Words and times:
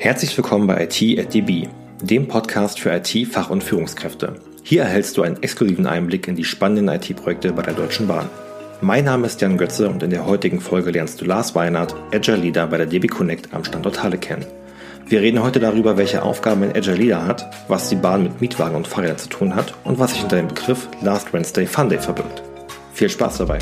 Herzlich 0.00 0.36
willkommen 0.36 0.68
bei 0.68 0.84
IT 0.84 1.18
at 1.18 1.34
DB, 1.34 1.66
dem 2.00 2.28
Podcast 2.28 2.78
für 2.78 2.92
IT-Fach- 2.92 3.50
und 3.50 3.64
Führungskräfte. 3.64 4.34
Hier 4.62 4.82
erhältst 4.82 5.16
du 5.16 5.22
einen 5.22 5.42
exklusiven 5.42 5.88
Einblick 5.88 6.28
in 6.28 6.36
die 6.36 6.44
spannenden 6.44 6.86
IT-Projekte 6.86 7.52
bei 7.52 7.62
der 7.62 7.74
Deutschen 7.74 8.06
Bahn. 8.06 8.30
Mein 8.80 9.06
Name 9.06 9.26
ist 9.26 9.40
Jan 9.40 9.58
Götze 9.58 9.88
und 9.88 10.04
in 10.04 10.10
der 10.10 10.24
heutigen 10.24 10.60
Folge 10.60 10.92
lernst 10.92 11.20
du 11.20 11.24
Lars 11.24 11.56
Weinert, 11.56 11.96
Agile 12.14 12.36
Leader 12.36 12.68
bei 12.68 12.76
der 12.76 12.86
DB 12.86 13.08
Connect 13.08 13.52
am 13.52 13.64
Standort 13.64 14.00
Halle 14.00 14.18
kennen. 14.18 14.46
Wir 15.08 15.20
reden 15.20 15.42
heute 15.42 15.58
darüber, 15.58 15.96
welche 15.96 16.22
Aufgaben 16.22 16.62
ein 16.62 16.76
Agile 16.76 16.94
Leader 16.94 17.26
hat, 17.26 17.50
was 17.66 17.88
die 17.88 17.96
Bahn 17.96 18.22
mit 18.22 18.40
Mietwagen 18.40 18.76
und 18.76 18.86
Fahrrädern 18.86 19.18
zu 19.18 19.28
tun 19.28 19.56
hat 19.56 19.74
und 19.82 19.98
was 19.98 20.12
sich 20.12 20.20
hinter 20.20 20.36
dem 20.36 20.46
Begriff 20.46 20.86
Last 21.02 21.32
Wednesday 21.32 21.66
Fun 21.66 21.88
Day 21.88 21.98
verbirgt. 21.98 22.40
Viel 22.92 23.10
Spaß 23.10 23.38
dabei! 23.38 23.58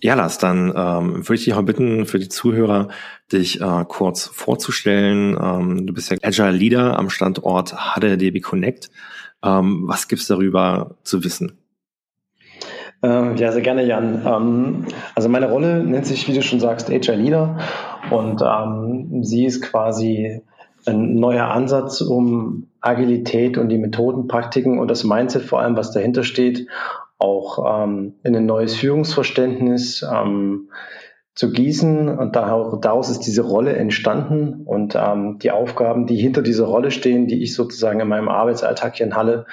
Ja, 0.00 0.14
Lars, 0.14 0.38
dann 0.38 0.72
ähm, 0.76 1.28
würde 1.28 1.34
ich 1.34 1.44
dich 1.44 1.54
auch 1.54 1.62
bitten, 1.62 2.06
für 2.06 2.18
die 2.18 2.28
Zuhörer, 2.28 2.88
dich 3.32 3.60
äh, 3.60 3.84
kurz 3.88 4.26
vorzustellen. 4.26 5.36
Ähm, 5.40 5.86
du 5.86 5.92
bist 5.92 6.10
ja 6.10 6.16
Agile 6.22 6.52
Leader 6.52 6.98
am 6.98 7.10
Standort 7.10 7.74
HDDB 7.96 8.40
Connect. 8.40 8.90
Ähm, 9.42 9.84
was 9.86 10.06
gibt's 10.06 10.28
darüber 10.28 10.96
zu 11.02 11.24
wissen? 11.24 11.58
Äh, 13.02 13.34
ja, 13.36 13.52
sehr 13.52 13.62
gerne, 13.62 13.84
Jan. 13.84 14.22
Ähm, 14.24 14.84
also 15.14 15.28
meine 15.28 15.50
Rolle 15.50 15.82
nennt 15.84 16.06
sich, 16.06 16.28
wie 16.28 16.34
du 16.34 16.42
schon 16.42 16.60
sagst, 16.60 16.90
Agile 16.90 17.16
Leader 17.16 17.58
und 18.10 18.40
ähm, 18.42 19.24
sie 19.24 19.46
ist 19.46 19.62
quasi 19.62 20.42
ein 20.86 21.16
neuer 21.16 21.48
Ansatz, 21.48 22.00
um 22.00 22.68
Agilität 22.80 23.58
und 23.58 23.68
die 23.68 23.78
Methoden, 23.78 24.28
Praktiken 24.28 24.78
und 24.78 24.88
das 24.88 25.04
Mindset 25.04 25.42
vor 25.42 25.60
allem, 25.60 25.76
was 25.76 25.92
dahinter 25.92 26.24
steht, 26.24 26.66
auch 27.18 27.84
ähm, 27.84 28.14
in 28.22 28.34
ein 28.36 28.46
neues 28.46 28.76
Führungsverständnis 28.76 30.06
ähm, 30.10 30.70
zu 31.34 31.50
gießen. 31.50 32.08
Und 32.08 32.36
daraus 32.36 33.10
ist 33.10 33.20
diese 33.20 33.42
Rolle 33.42 33.76
entstanden. 33.76 34.62
Und 34.64 34.94
ähm, 34.96 35.38
die 35.40 35.50
Aufgaben, 35.50 36.06
die 36.06 36.16
hinter 36.16 36.42
dieser 36.42 36.66
Rolle 36.66 36.90
stehen, 36.90 37.26
die 37.26 37.42
ich 37.42 37.54
sozusagen 37.54 38.00
in 38.00 38.08
meinem 38.08 38.28
Arbeitsalltag 38.28 38.96
hier 38.96 39.06
in 39.06 39.16
Halle 39.16 39.46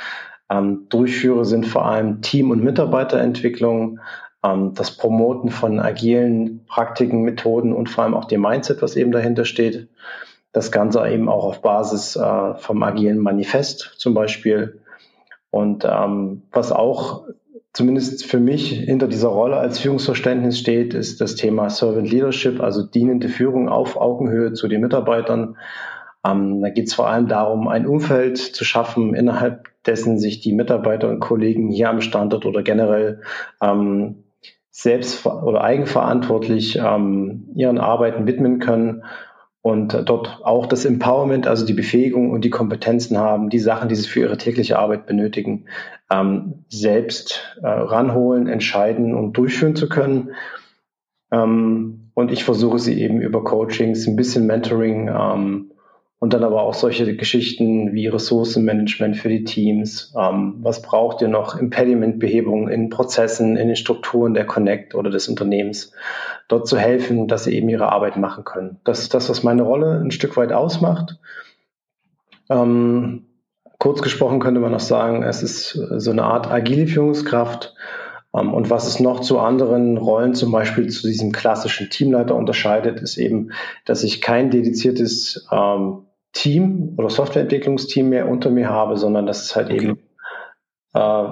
ähm, 0.50 0.86
durchführe, 0.90 1.46
sind 1.46 1.66
vor 1.66 1.86
allem 1.86 2.22
Team- 2.22 2.52
und 2.52 2.64
Mitarbeiterentwicklung, 2.64 4.00
ähm, 4.44 4.74
das 4.76 4.96
Promoten 4.96 5.50
von 5.50 5.80
agilen 5.80 6.66
Praktiken, 6.68 7.24
Methoden 7.24 7.74
und 7.74 7.90
vor 7.90 8.04
allem 8.04 8.14
auch 8.14 8.26
dem 8.26 8.42
Mindset, 8.42 8.82
was 8.82 8.96
eben 8.96 9.12
dahinter 9.12 9.46
steht. 9.46 9.90
Das 10.52 10.72
Ganze 10.72 11.08
eben 11.10 11.30
auch 11.30 11.44
auf 11.44 11.62
Basis 11.62 12.16
äh, 12.16 12.56
vom 12.56 12.84
agilen 12.84 13.18
Manifest 13.18 13.96
zum 13.98 14.14
Beispiel. 14.14 14.82
Und 15.50 15.86
ähm, 15.86 16.44
was 16.52 16.72
auch 16.72 17.26
zumindest 17.76 18.26
für 18.26 18.40
mich 18.40 18.70
hinter 18.70 19.08
dieser 19.08 19.28
Rolle 19.28 19.58
als 19.58 19.80
Führungsverständnis 19.80 20.58
steht, 20.58 20.94
ist 20.94 21.20
das 21.20 21.36
Thema 21.36 21.70
Servant 21.70 22.10
Leadership, 22.10 22.62
also 22.62 22.84
dienende 22.84 23.28
Führung 23.28 23.68
auf 23.68 23.98
Augenhöhe 23.98 24.54
zu 24.54 24.70
den 24.70 24.80
Mitarbeitern. 24.80 25.58
Ähm, 26.26 26.62
da 26.62 26.70
geht 26.70 26.88
es 26.88 26.94
vor 26.94 27.10
allem 27.10 27.28
darum, 27.28 27.68
ein 27.68 27.86
Umfeld 27.86 28.38
zu 28.38 28.64
schaffen, 28.64 29.14
innerhalb 29.14 29.68
dessen 29.86 30.18
sich 30.18 30.40
die 30.40 30.54
Mitarbeiter 30.54 31.10
und 31.10 31.20
Kollegen 31.20 31.70
hier 31.70 31.90
am 31.90 32.00
Standort 32.00 32.46
oder 32.46 32.64
generell 32.64 33.22
ähm, 33.62 34.24
selbst 34.72 35.26
oder 35.26 35.62
eigenverantwortlich 35.62 36.78
ähm, 36.78 37.50
ihren 37.56 37.78
Arbeiten 37.78 38.26
widmen 38.26 38.60
können 38.60 39.04
und 39.66 40.00
dort 40.06 40.42
auch 40.44 40.68
das 40.68 40.86
Empowerment, 40.86 41.48
also 41.48 41.66
die 41.66 41.74
Befähigung 41.74 42.30
und 42.30 42.46
die 42.46 42.52
Kompetenzen 42.52 43.18
haben, 43.18 43.50
die 43.50 43.58
Sachen, 43.58 43.90
die 43.90 43.96
sie 43.96 44.08
für 44.08 44.20
ihre 44.20 44.38
tägliche 44.38 44.78
Arbeit 44.78 45.08
benötigen, 45.08 45.66
ähm, 46.12 46.66
selbst 46.70 47.58
äh, 47.64 47.68
ranholen, 47.68 48.48
entscheiden 48.48 49.16
und 49.16 49.34
durchführen 49.34 49.76
zu 49.76 49.90
können. 49.90 50.34
Ähm, 51.32 52.12
und 52.14 52.32
ich 52.32 52.44
versuche 52.44 52.78
sie 52.78 53.02
eben 53.02 53.20
über 53.22 53.44
Coachings, 53.44 54.06
ein 54.06 54.16
bisschen 54.16 54.46
Mentoring 54.46 55.08
ähm, 55.08 55.72
und 56.20 56.34
dann 56.34 56.44
aber 56.44 56.62
auch 56.62 56.74
solche 56.74 57.16
Geschichten 57.16 57.94
wie 57.94 58.08
Ressourcenmanagement 58.08 59.18
für 59.18 59.30
die 59.30 59.44
Teams. 59.44 60.14
Ähm, 60.18 60.56
was 60.60 60.82
braucht 60.82 61.22
ihr 61.22 61.28
noch? 61.28 61.60
Impedimentbehebung 61.60 62.70
in 62.70 62.90
Prozessen, 62.90 63.58
in 63.58 63.68
den 63.68 63.76
Strukturen 63.76 64.34
der 64.34 64.46
Connect 64.46 64.96
oder 64.96 65.10
des 65.10 65.28
Unternehmens. 65.28 65.92
Dort 66.48 66.68
zu 66.68 66.78
helfen, 66.78 67.28
dass 67.28 67.44
sie 67.44 67.56
eben 67.56 67.70
ihre 67.70 67.92
Arbeit 67.92 68.18
machen 68.18 68.46
können. 68.46 68.80
Das 68.86 69.00
ist 69.00 69.14
das, 69.14 69.30
was 69.30 69.44
meine 69.44 69.64
Rolle 69.64 70.00
ein 70.00 70.12
Stück 70.12 70.38
weit 70.38 70.54
ausmacht. 70.54 71.20
Ähm, 72.50 73.26
kurz 73.78 74.02
gesprochen 74.02 74.40
könnte 74.40 74.62
man 74.62 74.72
noch 74.72 74.80
sagen, 74.80 75.24
es 75.24 75.44
ist 75.44 75.72
so 75.72 76.12
eine 76.12 76.24
Art 76.24 76.50
agile 76.50 76.88
Führungskraft. 76.88 77.76
Ähm, 78.36 78.54
und 78.54 78.70
was 78.70 78.88
es 78.88 79.00
noch 79.00 79.20
zu 79.22 79.40
anderen 79.40 79.98
Rollen, 79.98 80.34
zum 80.34 80.52
Beispiel 80.52 80.88
zu 80.90 81.08
diesem 81.08 81.32
klassischen 81.32 81.90
Teamleiter 81.90 82.36
unterscheidet, 82.36 83.02
ist 83.02 83.18
eben, 83.18 83.52
dass 83.86 84.04
ich 84.04 84.22
kein 84.22 84.52
dediziertes 84.52 85.48
ähm, 85.52 86.06
Team 86.34 86.94
oder 86.98 87.10
Softwareentwicklungsteam 87.10 88.10
mehr 88.10 88.28
unter 88.28 88.50
mir 88.50 88.70
habe, 88.70 88.98
sondern 88.98 89.26
dass 89.26 89.44
es 89.44 89.56
halt 89.56 89.72
okay. 89.72 89.84
eben 89.84 90.00
äh, 90.94 91.30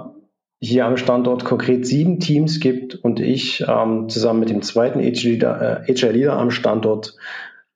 hier 0.62 0.86
am 0.86 0.96
Standort 0.96 1.44
konkret 1.44 1.86
sieben 1.86 2.22
Teams 2.22 2.62
gibt 2.62 2.96
und 2.96 3.20
ich 3.20 3.66
ähm, 3.68 4.08
zusammen 4.08 4.40
mit 4.40 4.50
dem 4.50 4.62
zweiten 4.62 5.00
HR-Leader 5.02 5.88
äh, 5.88 6.40
am 6.40 6.52
Standort 6.52 7.18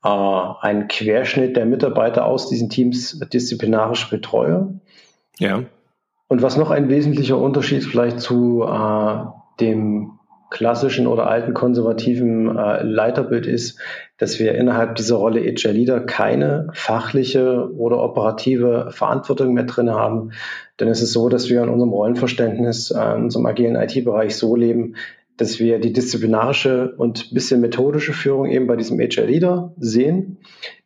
äh, 0.05 0.07
einen 0.07 0.87
Querschnitt 0.87 1.57
der 1.57 1.65
Mitarbeiter 1.65 2.25
aus 2.25 2.47
diesen 2.47 2.69
Teams 2.69 3.19
disziplinarisch 3.19 4.09
betreue. 4.09 4.79
Ja. 5.37 5.63
Und 6.27 6.41
was 6.41 6.57
noch 6.57 6.71
ein 6.71 6.89
wesentlicher 6.89 7.37
Unterschied 7.37 7.83
vielleicht 7.83 8.19
zu 8.19 8.63
äh, 8.63 9.15
dem 9.59 10.11
klassischen 10.49 11.07
oder 11.07 11.27
alten 11.27 11.53
konservativen 11.53 12.57
äh, 12.57 12.81
Leiterbild 12.83 13.45
ist, 13.45 13.79
dass 14.17 14.39
wir 14.39 14.55
innerhalb 14.55 14.95
dieser 14.95 15.15
Rolle 15.15 15.41
HR 15.41 15.73
Leader 15.73 15.99
keine 15.99 16.69
fachliche 16.73 17.69
oder 17.75 18.01
operative 18.01 18.89
Verantwortung 18.91 19.53
mehr 19.53 19.65
drin 19.65 19.89
haben. 19.89 20.31
Denn 20.79 20.87
es 20.87 21.01
ist 21.01 21.11
so, 21.11 21.27
dass 21.27 21.49
wir 21.49 21.63
in 21.63 21.69
unserem 21.69 21.91
Rollenverständnis, 21.91 22.91
äh, 22.91 23.15
in 23.15 23.25
unserem 23.25 23.45
agilen 23.45 23.75
IT-Bereich 23.75 24.35
so 24.35 24.55
leben, 24.55 24.95
dass 25.35 25.59
wir 25.59 25.79
die 25.79 25.93
disziplinarische 25.93 26.95
und 26.97 27.33
bisschen 27.33 27.61
methodische 27.61 28.13
Führung 28.13 28.47
eben 28.47 28.67
bei 28.67 28.75
diesem 28.75 28.99
HR 28.99 29.25
Leader 29.25 29.73
sehen, 29.77 30.37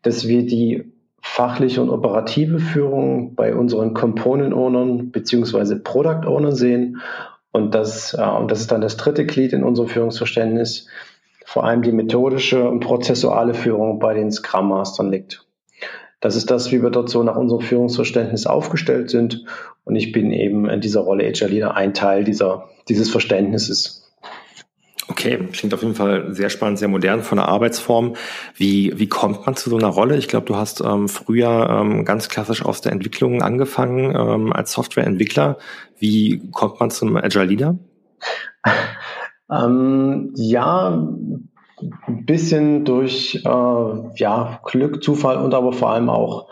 dass 0.02 0.28
wir 0.28 0.46
die 0.46 0.92
fachliche 1.22 1.82
und 1.82 1.90
operative 1.90 2.60
Führung 2.60 3.36
bei 3.36 3.56
unseren 3.56 3.94
Component 3.94 4.54
Ownern 4.54 5.12
beziehungsweise 5.12 5.80
Product 5.80 6.28
Ownern 6.28 6.56
sehen 6.56 6.98
und 7.52 7.76
das, 7.76 8.14
äh, 8.14 8.24
und 8.24 8.50
das 8.52 8.62
ist 8.62 8.72
dann 8.72 8.82
das 8.82 8.98
dritte 8.98 9.26
Glied 9.26 9.54
in 9.54 9.64
unserem 9.64 9.90
Führungsverständnis, 9.90 10.88
vor 11.46 11.66
allem 11.66 11.82
die 11.82 11.92
methodische 11.92 12.68
und 12.68 12.80
prozessuale 12.80 13.54
Führung 13.54 14.00
bei 14.00 14.14
den 14.14 14.32
Scrum 14.32 14.70
Mastern 14.70 15.12
liegt. 15.12 15.46
Das 16.22 16.36
ist 16.36 16.52
das, 16.52 16.72
wie 16.72 16.82
wir 16.82 16.92
dort 16.92 17.10
so 17.10 17.24
nach 17.24 17.36
unserem 17.36 17.62
Führungsverständnis 17.62 18.46
aufgestellt 18.46 19.10
sind. 19.10 19.44
Und 19.84 19.96
ich 19.96 20.12
bin 20.12 20.32
eben 20.32 20.70
in 20.70 20.80
dieser 20.80 21.02
Rolle 21.02 21.24
HR 21.24 21.50
Leader 21.50 21.76
ein 21.76 21.94
Teil 21.96 22.24
dieser, 22.24 22.70
dieses 22.88 23.10
Verständnisses. 23.10 24.01
Okay, 25.22 25.38
klingt 25.54 25.72
auf 25.76 25.84
jeden 25.84 25.94
Fall 25.94 26.34
sehr 26.34 26.50
spannend, 26.50 26.80
sehr 26.80 26.88
modern 26.88 27.22
von 27.22 27.38
der 27.38 27.48
Arbeitsform. 27.48 28.16
Wie, 28.56 28.92
wie 28.98 29.08
kommt 29.08 29.46
man 29.46 29.56
zu 29.56 29.70
so 29.70 29.78
einer 29.78 29.90
Rolle? 29.90 30.18
Ich 30.18 30.28
glaube, 30.28 30.48
du 30.48 30.56
hast 30.56 30.82
ähm, 30.82 31.08
früher 31.08 31.70
ähm, 31.70 32.06
ganz 32.06 32.28
klassisch 32.28 32.66
aus 32.66 32.82
der 32.82 32.92
Entwicklung 32.92 33.44
angefangen 33.44 34.16
ähm, 34.16 34.52
als 34.52 34.72
Softwareentwickler. 34.72 35.60
Wie 36.00 36.42
kommt 36.52 36.80
man 36.80 36.90
zum 36.90 37.16
Agile 37.18 37.46
Leader? 37.46 37.78
Ähm, 39.54 40.32
ja, 40.38 40.92
ein 40.92 42.26
bisschen 42.26 42.86
durch 42.86 43.42
äh, 43.44 43.50
ja, 44.16 44.62
Glück, 44.64 45.04
Zufall 45.04 45.36
und 45.36 45.54
aber 45.54 45.74
vor 45.74 45.90
allem 45.90 46.10
auch 46.10 46.48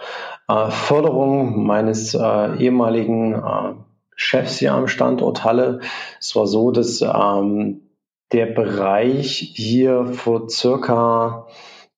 äh, 0.50 0.69
Förderung 0.69 1.66
meines 1.66 2.13
äh, 2.13 2.57
ehemaligen 2.57 3.36
äh, 3.36 3.74
Chefs 4.18 4.59
hier 4.59 4.74
am 4.74 4.90
Standort 4.90 5.46
Halle. 5.46 5.80
Es 6.19 6.36
war 6.36 6.45
so, 6.45 6.72
dass 6.72 7.01
ähm, 7.01 7.83
der 8.31 8.46
Bereich 8.46 9.52
hier 9.56 10.06
vor 10.06 10.50
circa 10.50 11.48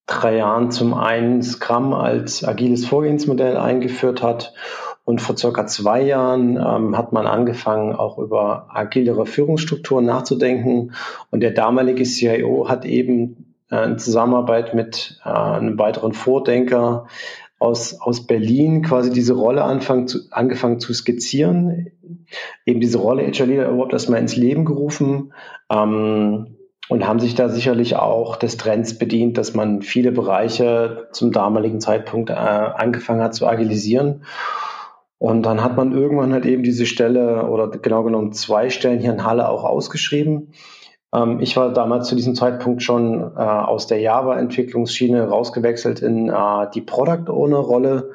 drei 0.05 0.37
Jahren 0.37 0.71
zum 0.71 0.93
einen 0.93 1.41
Scrum 1.41 1.93
als 1.93 2.43
agiles 2.43 2.85
Vorgehensmodell 2.85 3.57
eingeführt 3.57 4.21
hat 4.21 4.53
und 5.03 5.21
vor 5.21 5.37
circa 5.37 5.65
zwei 5.67 6.01
Jahren 6.01 6.57
ähm, 6.57 6.97
hat 6.97 7.11
man 7.11 7.27
angefangen, 7.27 7.93
auch 7.95 8.17
über 8.17 8.67
agilere 8.69 9.25
Führungsstrukturen 9.25 10.05
nachzudenken. 10.05 10.93
Und 11.31 11.41
der 11.41 11.51
damalige 11.51 12.03
CIO 12.03 12.69
hat 12.69 12.85
eben 12.85 13.55
äh, 13.71 13.85
in 13.85 13.97
Zusammenarbeit 13.97 14.73
mit 14.73 15.19
äh, 15.25 15.29
einem 15.29 15.79
weiteren 15.79 16.13
Vordenker 16.13 17.07
aus, 17.61 18.01
aus 18.01 18.25
Berlin 18.25 18.81
quasi 18.81 19.11
diese 19.11 19.33
Rolle 19.33 19.63
anfangen 19.63 20.07
zu, 20.07 20.19
angefangen 20.31 20.79
zu 20.79 20.93
skizzieren, 20.93 21.91
eben 22.65 22.81
diese 22.81 22.97
Rolle 22.97 23.31
HR 23.31 23.45
Leader 23.45 23.69
überhaupt 23.69 23.93
erstmal 23.93 24.19
ins 24.19 24.35
Leben 24.35 24.65
gerufen 24.65 25.33
ähm, 25.71 26.57
und 26.89 27.07
haben 27.07 27.19
sich 27.19 27.35
da 27.35 27.49
sicherlich 27.49 27.95
auch 27.97 28.35
des 28.37 28.57
Trends 28.57 28.97
bedient, 28.97 29.37
dass 29.37 29.53
man 29.53 29.83
viele 29.83 30.11
Bereiche 30.11 31.07
zum 31.11 31.31
damaligen 31.31 31.79
Zeitpunkt 31.79 32.31
äh, 32.31 32.33
angefangen 32.33 33.21
hat 33.21 33.35
zu 33.35 33.45
agilisieren. 33.45 34.23
Und 35.19 35.43
dann 35.45 35.63
hat 35.63 35.77
man 35.77 35.91
irgendwann 35.91 36.33
halt 36.33 36.47
eben 36.47 36.63
diese 36.63 36.87
Stelle 36.87 37.45
oder 37.45 37.67
genau 37.67 38.01
genommen 38.01 38.33
zwei 38.33 38.71
Stellen 38.71 38.99
hier 38.99 39.13
in 39.13 39.23
Halle 39.23 39.47
auch 39.47 39.65
ausgeschrieben. 39.65 40.53
Ähm, 41.13 41.39
ich 41.39 41.57
war 41.57 41.73
damals 41.73 42.07
zu 42.07 42.15
diesem 42.15 42.35
Zeitpunkt 42.35 42.83
schon 42.83 43.35
äh, 43.35 43.39
aus 43.39 43.87
der 43.87 43.99
Java-Entwicklungsschiene 43.99 45.27
rausgewechselt 45.27 46.01
in 46.01 46.29
äh, 46.29 46.69
die 46.73 46.81
Product 46.81 47.29
Owner-Rolle. 47.31 48.11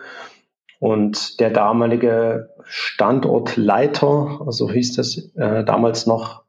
Und 0.79 1.41
der 1.41 1.51
damalige 1.51 2.51
Standortleiter, 2.65 4.41
so 4.49 4.71
hieß 4.71 4.97
das 4.97 5.17
äh, 5.35 5.65
damals 5.65 6.07
noch, 6.07 6.43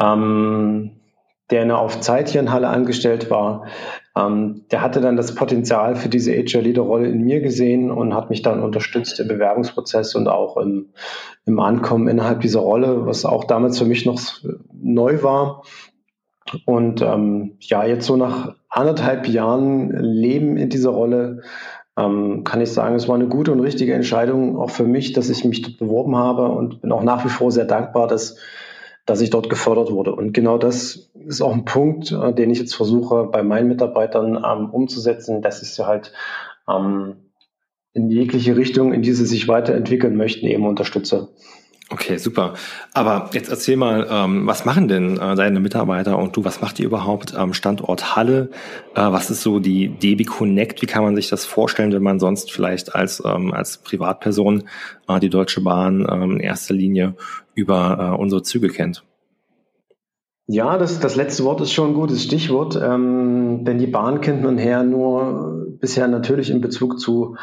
ähm, 0.00 1.00
der 1.50 1.62
in 1.62 2.52
Halle 2.52 2.68
angestellt 2.68 3.30
war, 3.30 3.66
ähm, 4.16 4.64
der 4.70 4.80
hatte 4.80 5.00
dann 5.00 5.16
das 5.16 5.34
Potenzial 5.34 5.94
für 5.94 6.08
diese 6.08 6.32
HR-Leader-Rolle 6.32 7.08
in 7.08 7.22
mir 7.22 7.40
gesehen 7.40 7.90
und 7.90 8.14
hat 8.14 8.30
mich 8.30 8.42
dann 8.42 8.62
unterstützt 8.62 9.20
im 9.20 9.28
Bewerbungsprozess 9.28 10.14
und 10.14 10.26
auch 10.26 10.56
im, 10.56 10.88
im 11.44 11.60
Ankommen 11.60 12.08
innerhalb 12.08 12.40
dieser 12.40 12.60
Rolle, 12.60 13.06
was 13.06 13.26
auch 13.26 13.44
damals 13.44 13.78
für 13.78 13.84
mich 13.84 14.06
noch 14.06 14.20
neu 14.72 15.22
war. 15.22 15.64
Und 16.64 17.02
ähm, 17.02 17.56
ja, 17.60 17.84
jetzt 17.84 18.06
so 18.06 18.16
nach 18.16 18.54
anderthalb 18.70 19.28
Jahren 19.28 19.90
Leben 19.90 20.56
in 20.56 20.70
dieser 20.70 20.90
Rolle 20.90 21.42
ähm, 21.98 22.44
kann 22.44 22.60
ich 22.60 22.72
sagen, 22.72 22.94
es 22.94 23.08
war 23.08 23.16
eine 23.16 23.28
gute 23.28 23.52
und 23.52 23.60
richtige 23.60 23.94
Entscheidung 23.94 24.56
auch 24.56 24.70
für 24.70 24.84
mich, 24.84 25.12
dass 25.12 25.28
ich 25.28 25.44
mich 25.44 25.62
dort 25.62 25.78
beworben 25.78 26.16
habe 26.16 26.48
und 26.48 26.82
bin 26.82 26.92
auch 26.92 27.02
nach 27.02 27.24
wie 27.24 27.30
vor 27.30 27.50
sehr 27.50 27.64
dankbar, 27.64 28.06
dass 28.06 28.38
dass 29.06 29.20
ich 29.20 29.30
dort 29.30 29.48
gefördert 29.48 29.90
wurde. 29.90 30.14
Und 30.14 30.32
genau 30.34 30.58
das 30.58 31.10
ist 31.26 31.40
auch 31.40 31.54
ein 31.54 31.64
Punkt, 31.64 32.12
äh, 32.12 32.34
den 32.34 32.50
ich 32.50 32.58
jetzt 32.58 32.74
versuche 32.74 33.28
bei 33.32 33.42
meinen 33.42 33.68
Mitarbeitern 33.68 34.36
ähm, 34.44 34.70
umzusetzen, 34.70 35.42
dass 35.42 35.62
ich 35.62 35.70
sie 35.70 35.86
halt 35.86 36.12
ähm, 36.68 37.16
in 37.92 38.10
jegliche 38.10 38.56
Richtung, 38.56 38.92
in 38.92 39.02
die 39.02 39.12
sie 39.12 39.24
sich 39.24 39.48
weiterentwickeln 39.48 40.16
möchten, 40.16 40.46
eben 40.46 40.66
unterstütze. 40.66 41.28
Okay, 41.88 42.16
super. 42.16 42.54
Aber 42.94 43.30
jetzt 43.32 43.48
erzähl 43.48 43.76
mal, 43.76 44.08
ähm, 44.10 44.44
was 44.44 44.64
machen 44.64 44.88
denn 44.88 45.18
äh, 45.18 45.36
deine 45.36 45.60
Mitarbeiter 45.60 46.18
und 46.18 46.36
du, 46.36 46.44
was 46.44 46.60
macht 46.60 46.80
ihr 46.80 46.86
überhaupt 46.86 47.36
am 47.36 47.52
Standort 47.52 48.16
Halle? 48.16 48.50
Äh, 48.96 49.02
was 49.02 49.30
ist 49.30 49.42
so 49.42 49.60
die 49.60 49.88
DB 49.88 50.24
Connect? 50.24 50.82
Wie 50.82 50.86
kann 50.86 51.04
man 51.04 51.14
sich 51.14 51.28
das 51.28 51.44
vorstellen, 51.44 51.92
wenn 51.92 52.02
man 52.02 52.18
sonst 52.18 52.50
vielleicht 52.50 52.96
als, 52.96 53.22
ähm, 53.24 53.52
als 53.52 53.78
Privatperson 53.78 54.64
äh, 55.06 55.20
die 55.20 55.30
Deutsche 55.30 55.60
Bahn 55.60 56.04
ähm, 56.10 56.32
in 56.32 56.40
erster 56.40 56.74
Linie 56.74 57.14
über 57.54 58.14
äh, 58.14 58.20
unsere 58.20 58.42
Züge 58.42 58.68
kennt? 58.68 59.04
Ja, 60.48 60.78
das, 60.78 60.98
das 60.98 61.14
letzte 61.14 61.44
Wort 61.44 61.60
ist 61.60 61.72
schon 61.72 61.90
ein 61.90 61.94
gutes 61.94 62.22
Stichwort, 62.22 62.80
ähm, 62.82 63.64
denn 63.64 63.78
die 63.78 63.86
Bahn 63.86 64.20
kennt 64.20 64.42
man 64.42 64.58
her 64.58 64.82
nur 64.82 65.66
bisher 65.80 66.08
natürlich 66.08 66.50
in 66.50 66.60
Bezug 66.60 66.98
zu 66.98 67.36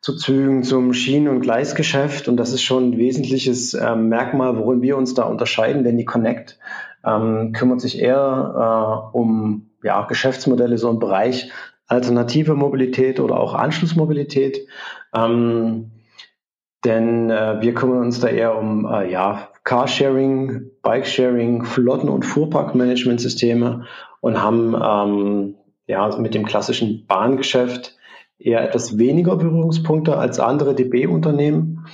zu 0.00 0.16
Zügen, 0.16 0.62
zum 0.62 0.94
Schienen- 0.94 1.28
und 1.28 1.40
Gleisgeschäft. 1.40 2.28
Und 2.28 2.36
das 2.36 2.52
ist 2.52 2.62
schon 2.62 2.90
ein 2.90 2.96
wesentliches 2.96 3.74
äh, 3.74 3.96
Merkmal, 3.96 4.56
worin 4.58 4.82
wir 4.82 4.96
uns 4.96 5.14
da 5.14 5.24
unterscheiden, 5.24 5.84
denn 5.84 5.98
die 5.98 6.04
Connect 6.04 6.58
ähm, 7.04 7.52
kümmert 7.52 7.80
sich 7.80 7.98
eher 7.98 9.10
äh, 9.12 9.16
um 9.16 9.70
ja, 9.82 10.02
Geschäftsmodelle 10.06 10.78
so 10.78 10.90
im 10.90 10.98
Bereich 10.98 11.50
alternative 11.86 12.54
Mobilität 12.54 13.20
oder 13.20 13.38
auch 13.38 13.54
Anschlussmobilität. 13.54 14.66
Ähm, 15.14 15.90
denn 16.84 17.30
äh, 17.30 17.60
wir 17.60 17.74
kümmern 17.74 17.98
uns 17.98 18.20
da 18.20 18.28
eher 18.28 18.56
um 18.56 18.86
äh, 18.86 19.10
ja, 19.10 19.48
Carsharing, 19.64 20.70
Bikesharing, 20.82 21.64
Flotten- 21.64 22.08
und 22.08 22.24
Fuhrparkmanagementsysteme 22.24 23.84
und 24.20 24.42
haben 24.42 24.74
ähm, 24.74 25.54
ja, 25.86 26.16
mit 26.16 26.34
dem 26.34 26.46
klassischen 26.46 27.06
Bahngeschäft 27.06 27.98
eher 28.40 28.62
etwas 28.62 28.98
weniger 28.98 29.36
Berührungspunkte 29.36 30.16
als 30.16 30.40
andere 30.40 30.74
DB-Unternehmen. 30.74 31.86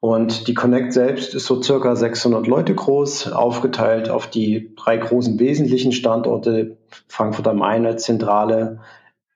Und 0.00 0.46
die 0.46 0.54
Connect 0.54 0.92
selbst 0.92 1.34
ist 1.34 1.46
so 1.46 1.62
circa 1.62 1.96
600 1.96 2.46
Leute 2.46 2.74
groß, 2.74 3.32
aufgeteilt 3.32 4.08
auf 4.08 4.26
die 4.28 4.74
drei 4.76 4.96
großen 4.96 5.38
wesentlichen 5.38 5.92
Standorte 5.92 6.76
Frankfurt 7.08 7.48
am 7.48 7.58
Main 7.58 7.98
Zentrale, 7.98 8.80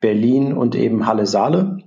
Berlin 0.01 0.53
und 0.53 0.75
eben 0.75 1.07
Halle-Saale. 1.07 1.79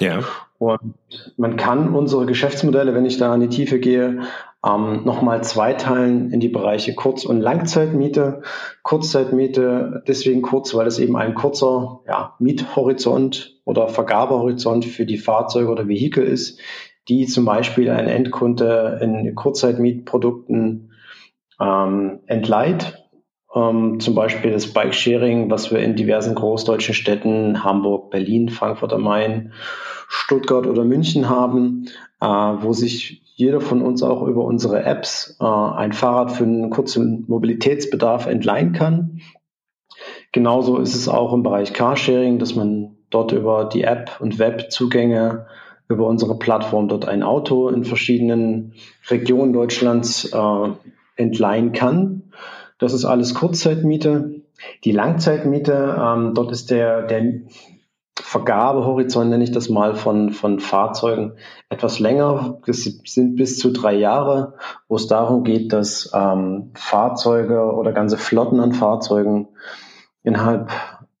Ja. 0.00 0.20
Und 0.58 1.34
man 1.36 1.56
kann 1.56 1.94
unsere 1.94 2.26
Geschäftsmodelle, 2.26 2.94
wenn 2.94 3.04
ich 3.04 3.18
da 3.18 3.34
in 3.34 3.40
die 3.40 3.48
Tiefe 3.48 3.78
gehe, 3.78 4.22
ähm, 4.66 5.04
nochmal 5.04 5.44
zweiteilen 5.44 6.30
in 6.32 6.40
die 6.40 6.48
Bereiche 6.48 6.94
Kurz- 6.94 7.24
und 7.24 7.40
Langzeitmiete. 7.40 8.42
Kurzzeitmiete 8.82 10.02
deswegen 10.08 10.42
kurz, 10.42 10.74
weil 10.74 10.86
es 10.86 10.98
eben 10.98 11.16
ein 11.16 11.34
kurzer 11.34 12.00
ja, 12.06 12.34
Miethorizont 12.38 13.55
oder 13.66 13.88
Vergabehorizont 13.88 14.86
für 14.86 15.04
die 15.04 15.18
Fahrzeuge 15.18 15.68
oder 15.70 15.88
Vehikel 15.88 16.24
ist, 16.24 16.60
die 17.08 17.26
zum 17.26 17.44
Beispiel 17.44 17.90
ein 17.90 18.06
Endkunde 18.06 19.00
in 19.02 19.34
Kurzzeitmietprodukten 19.34 20.92
ähm, 21.60 22.20
entleiht. 22.26 23.06
Ähm, 23.54 23.98
zum 24.00 24.14
Beispiel 24.14 24.52
das 24.52 24.72
Bike-Sharing, 24.72 25.50
was 25.50 25.70
wir 25.70 25.80
in 25.80 25.96
diversen 25.96 26.34
großdeutschen 26.34 26.94
Städten, 26.94 27.64
Hamburg, 27.64 28.10
Berlin, 28.10 28.48
Frankfurt 28.48 28.92
am 28.92 29.02
Main, 29.02 29.52
Stuttgart 30.08 30.66
oder 30.66 30.84
München 30.84 31.28
haben, 31.28 31.88
äh, 32.20 32.26
wo 32.26 32.72
sich 32.72 33.22
jeder 33.34 33.60
von 33.60 33.82
uns 33.82 34.02
auch 34.02 34.22
über 34.22 34.44
unsere 34.44 34.84
Apps 34.84 35.36
äh, 35.40 35.44
ein 35.44 35.92
Fahrrad 35.92 36.30
für 36.30 36.44
einen 36.44 36.70
kurzen 36.70 37.24
Mobilitätsbedarf 37.26 38.26
entleihen 38.26 38.72
kann. 38.72 39.20
Genauso 40.30 40.78
ist 40.78 40.94
es 40.94 41.08
auch 41.08 41.32
im 41.32 41.42
Bereich 41.42 41.72
Carsharing, 41.72 42.38
dass 42.38 42.54
man 42.54 42.95
dort 43.10 43.32
über 43.32 43.68
die 43.72 43.84
App 43.84 44.12
und 44.20 44.38
Webzugänge 44.38 45.46
über 45.88 46.06
unsere 46.06 46.38
Plattform 46.38 46.88
dort 46.88 47.06
ein 47.06 47.22
Auto 47.22 47.68
in 47.68 47.84
verschiedenen 47.84 48.74
Regionen 49.08 49.52
Deutschlands 49.52 50.24
äh, 50.32 50.68
entleihen 51.16 51.72
kann. 51.72 52.32
Das 52.78 52.92
ist 52.92 53.04
alles 53.04 53.34
Kurzzeitmiete. 53.34 54.42
Die 54.84 54.92
Langzeitmiete, 54.92 55.96
ähm, 56.00 56.34
dort 56.34 56.50
ist 56.50 56.70
der, 56.70 57.02
der 57.02 57.42
Vergabehorizont, 58.18 59.30
nenne 59.30 59.44
ich 59.44 59.52
das 59.52 59.68
mal, 59.68 59.94
von, 59.94 60.30
von 60.30 60.58
Fahrzeugen 60.58 61.34
etwas 61.68 62.00
länger. 62.00 62.58
Das 62.66 62.82
sind 62.82 63.36
bis 63.36 63.58
zu 63.58 63.70
drei 63.70 63.94
Jahre, 63.94 64.54
wo 64.88 64.96
es 64.96 65.06
darum 65.06 65.44
geht, 65.44 65.72
dass 65.72 66.10
ähm, 66.14 66.72
Fahrzeuge 66.74 67.72
oder 67.72 67.92
ganze 67.92 68.16
Flotten 68.16 68.58
an 68.60 68.72
Fahrzeugen 68.72 69.48
innerhalb 70.22 70.70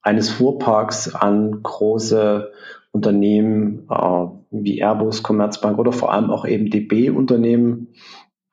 eines 0.06 0.30
Fuhrparks 0.30 1.14
an 1.14 1.62
große 1.62 2.52
Unternehmen 2.92 3.88
äh, 3.90 4.26
wie 4.50 4.78
Airbus, 4.78 5.22
Commerzbank 5.22 5.78
oder 5.78 5.92
vor 5.92 6.12
allem 6.12 6.30
auch 6.30 6.46
eben 6.46 6.70
DB-Unternehmen 6.70 7.88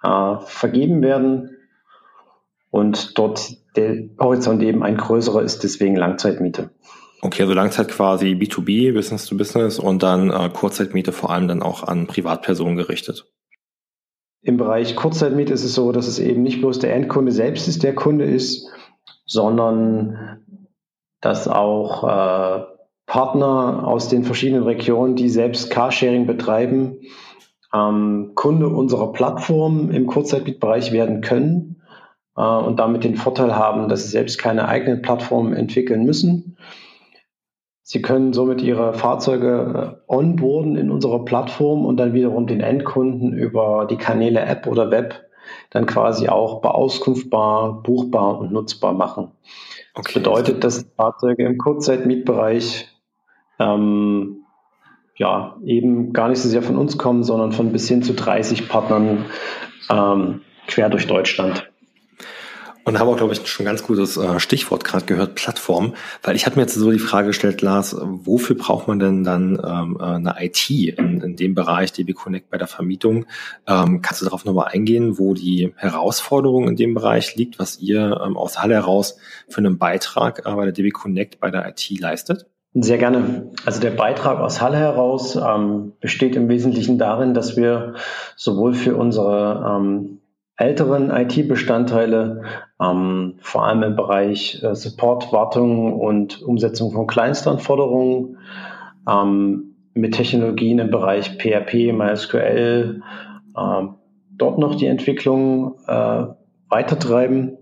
äh, 0.01 0.37
vergeben 0.45 1.01
werden 1.03 1.51
und 2.71 3.17
dort 3.17 3.55
der 3.75 4.09
Horizont 4.19 4.63
eben 4.63 4.83
ein 4.83 4.97
größerer 4.97 5.43
ist, 5.43 5.63
deswegen 5.63 5.95
Langzeitmiete. 5.95 6.71
Okay, 7.21 7.43
also 7.43 7.53
Langzeit 7.53 7.87
quasi 7.89 8.31
B2B, 8.31 8.93
Business 8.93 9.25
to 9.25 9.37
Business 9.37 9.79
und 9.79 10.03
dann 10.03 10.31
äh, 10.31 10.49
Kurzzeitmiete 10.49 11.11
vor 11.11 11.29
allem 11.29 11.47
dann 11.47 11.61
auch 11.61 11.83
an 11.83 12.07
Privatpersonen 12.07 12.75
gerichtet. 12.75 13.31
Im 14.41 14.57
Bereich 14.57 14.95
Kurzzeitmiete 14.95 15.53
ist 15.53 15.63
es 15.63 15.75
so, 15.75 15.91
dass 15.91 16.07
es 16.07 16.19
eben 16.19 16.41
nicht 16.41 16.59
bloß 16.59 16.79
der 16.79 16.93
Endkunde 16.95 17.31
selbst 17.31 17.67
ist, 17.67 17.83
der 17.83 17.95
Kunde 17.95 18.25
ist, 18.25 18.67
sondern 19.25 20.43
dass 21.23 21.47
auch 21.47 22.03
äh, 22.03 22.63
Partner 23.05 23.87
aus 23.87 24.09
den 24.09 24.25
verschiedenen 24.25 24.63
Regionen, 24.63 25.15
die 25.15 25.29
selbst 25.29 25.69
Carsharing 25.69 26.27
betreiben, 26.27 26.97
ähm, 27.73 28.31
Kunde 28.35 28.67
unserer 28.67 29.13
Plattform 29.13 29.89
im 29.89 30.05
Kurzzeitmietbereich 30.05 30.91
werden 30.91 31.21
können 31.21 31.81
äh, 32.35 32.41
und 32.41 32.77
damit 32.77 33.05
den 33.05 33.15
Vorteil 33.15 33.55
haben, 33.55 33.87
dass 33.87 34.03
sie 34.03 34.09
selbst 34.09 34.37
keine 34.37 34.67
eigenen 34.67 35.01
Plattformen 35.01 35.53
entwickeln 35.53 36.03
müssen, 36.03 36.57
Sie 37.85 38.01
können 38.01 38.31
somit 38.31 38.61
Ihre 38.61 38.93
Fahrzeuge 38.93 39.99
äh, 40.07 40.11
onboarden 40.11 40.77
in 40.77 40.89
unserer 40.89 41.25
Plattform 41.25 41.85
und 41.85 41.97
dann 41.97 42.13
wiederum 42.13 42.47
den 42.47 42.61
Endkunden 42.61 43.33
über 43.33 43.85
die 43.89 43.97
Kanäle 43.97 44.39
App 44.39 44.67
oder 44.67 44.89
Web 44.89 45.29
dann 45.69 45.85
quasi 45.85 46.29
auch 46.29 46.61
beauskunftbar, 46.61 47.81
buchbar 47.83 48.39
und 48.39 48.51
nutzbar 48.51 48.93
machen. 48.93 49.31
Okay. 49.93 50.03
Das 50.05 50.13
bedeutet, 50.13 50.63
dass 50.63 50.85
Fahrzeuge 50.95 51.45
im 51.45 51.57
Kurzzeitmietbereich 51.57 52.87
ähm, 53.59 54.43
ja 55.15 55.57
eben 55.63 56.13
gar 56.13 56.29
nicht 56.29 56.39
so 56.39 56.49
sehr 56.49 56.63
von 56.63 56.77
uns 56.77 56.97
kommen, 56.97 57.23
sondern 57.23 57.51
von 57.51 57.71
bis 57.71 57.87
hin 57.87 58.03
zu 58.03 58.13
30 58.13 58.69
Partnern 58.69 59.25
ähm, 59.89 60.41
quer 60.67 60.89
durch 60.89 61.07
Deutschland. 61.07 61.72
Und 62.85 62.99
haben 62.99 63.07
auch, 63.07 63.15
glaube 63.15 63.33
ich, 63.33 63.47
schon 63.47 63.65
ganz 63.65 63.83
gutes 63.83 64.17
äh, 64.17 64.39
Stichwort 64.39 64.83
gerade 64.83 65.05
gehört, 65.05 65.35
Plattform. 65.35 65.93
Weil 66.21 66.35
ich 66.35 66.45
hatte 66.45 66.57
mir 66.57 66.63
jetzt 66.63 66.75
so 66.75 66.91
die 66.91 66.99
Frage 66.99 67.27
gestellt, 67.27 67.61
Lars, 67.61 67.95
wofür 67.99 68.57
braucht 68.57 68.89
man 68.89 68.99
denn 68.99 69.23
dann 69.23 69.57
ähm, 69.65 69.97
äh, 69.99 70.03
eine 70.03 70.35
IT 70.39 70.69
in, 70.69 71.21
in 71.21 71.35
dem 71.37 71.55
Bereich 71.55 71.93
DB 71.93 72.11
Connect 72.13 72.49
bei 72.49 72.57
der 72.57 72.67
Vermietung? 72.67 73.25
Ähm, 73.67 74.01
kannst 74.01 74.21
du 74.21 74.25
darauf 74.25 74.43
nochmal 74.43 74.69
eingehen, 74.73 75.17
wo 75.17 75.33
die 75.33 75.73
Herausforderung 75.77 76.67
in 76.67 76.75
dem 76.75 76.93
Bereich 76.93 77.35
liegt, 77.35 77.57
was 77.57 77.79
ihr 77.79 78.19
ähm, 78.25 78.35
aus 78.35 78.61
Halle 78.61 78.75
heraus 78.75 79.17
für 79.47 79.59
einen 79.59 79.77
Beitrag 79.77 80.39
äh, 80.45 80.51
bei 80.51 80.65
der 80.65 80.73
DB 80.73 80.89
Connect 80.89 81.39
bei 81.39 81.51
der 81.51 81.65
IT 81.69 81.89
leistet? 81.99 82.47
Sehr 82.75 82.97
gerne. 82.97 83.51
Also 83.65 83.79
der 83.79 83.91
Beitrag 83.91 84.39
aus 84.39 84.59
Halle 84.59 84.77
heraus 84.77 85.35
ähm, 85.35 85.93
besteht 86.01 86.35
im 86.35 86.49
Wesentlichen 86.49 86.97
darin, 86.97 87.35
dass 87.35 87.55
wir 87.55 87.93
sowohl 88.35 88.73
für 88.73 88.95
unsere 88.95 89.77
ähm, 89.79 90.19
älteren 90.55 91.09
IT-Bestandteile, 91.09 92.43
ähm, 92.81 93.35
vor 93.41 93.65
allem 93.65 93.83
im 93.83 93.95
Bereich 93.95 94.61
äh, 94.63 94.75
Support, 94.75 95.33
Wartung 95.33 95.99
und 95.99 96.41
Umsetzung 96.41 96.91
von 96.91 97.07
Kleinstanforderungen, 97.07 98.37
ähm, 99.09 99.75
mit 99.95 100.15
Technologien 100.15 100.79
im 100.79 100.91
Bereich 100.91 101.37
PHP, 101.37 101.91
MySQL, 101.91 103.01
äh, 103.55 103.83
dort 104.37 104.57
noch 104.57 104.75
die 104.75 104.87
Entwicklung 104.87 105.75
äh, 105.87 106.25
weitertreiben. 106.69 107.57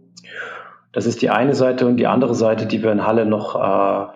Das 0.94 1.06
ist 1.06 1.22
die 1.22 1.30
eine 1.30 1.56
Seite 1.56 1.88
und 1.88 1.98
die 1.98 2.08
andere 2.08 2.36
Seite, 2.36 2.66
die 2.66 2.84
wir 2.84 2.92
in 2.92 3.06
Halle 3.06 3.26
noch 3.26 3.56
äh, 3.56 4.08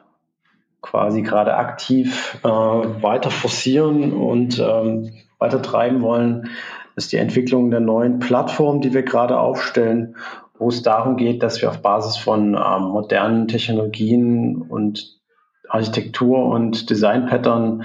quasi 0.81 1.21
gerade 1.21 1.55
aktiv 1.55 2.39
äh, 2.43 2.47
weiter 2.47 3.31
forcieren 3.31 4.13
und 4.13 4.59
ähm, 4.59 5.13
weiter 5.39 5.61
treiben 5.61 6.01
wollen, 6.01 6.49
ist 6.95 7.11
die 7.11 7.17
Entwicklung 7.17 7.71
der 7.71 7.79
neuen 7.79 8.19
Plattform, 8.19 8.81
die 8.81 8.93
wir 8.93 9.03
gerade 9.03 9.39
aufstellen, 9.39 10.15
wo 10.57 10.69
es 10.69 10.81
darum 10.81 11.17
geht, 11.17 11.43
dass 11.43 11.61
wir 11.61 11.69
auf 11.69 11.81
Basis 11.81 12.17
von 12.17 12.55
ähm, 12.55 12.83
modernen 12.83 13.47
Technologien 13.47 14.61
und 14.61 15.19
Architektur 15.67 16.45
und 16.45 16.89
Design-Pattern 16.89 17.83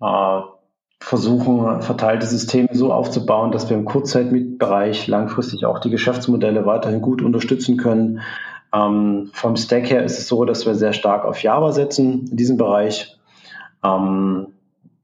äh, 0.00 0.40
versuchen, 1.00 1.82
verteilte 1.82 2.26
Systeme 2.26 2.68
so 2.72 2.92
aufzubauen, 2.92 3.52
dass 3.52 3.70
wir 3.70 3.76
im 3.76 3.86
Kurzzeitbereich 3.86 5.06
langfristig 5.06 5.64
auch 5.64 5.78
die 5.78 5.90
Geschäftsmodelle 5.90 6.66
weiterhin 6.66 7.00
gut 7.00 7.22
unterstützen 7.22 7.76
können, 7.76 8.20
ähm, 8.72 9.30
vom 9.34 9.56
Stack 9.56 9.90
her 9.90 10.02
ist 10.02 10.18
es 10.18 10.28
so, 10.28 10.44
dass 10.44 10.64
wir 10.64 10.74
sehr 10.74 10.92
stark 10.92 11.24
auf 11.24 11.42
Java 11.42 11.72
setzen 11.72 12.26
in 12.30 12.36
diesem 12.36 12.56
Bereich, 12.56 13.18
ähm, 13.84 14.48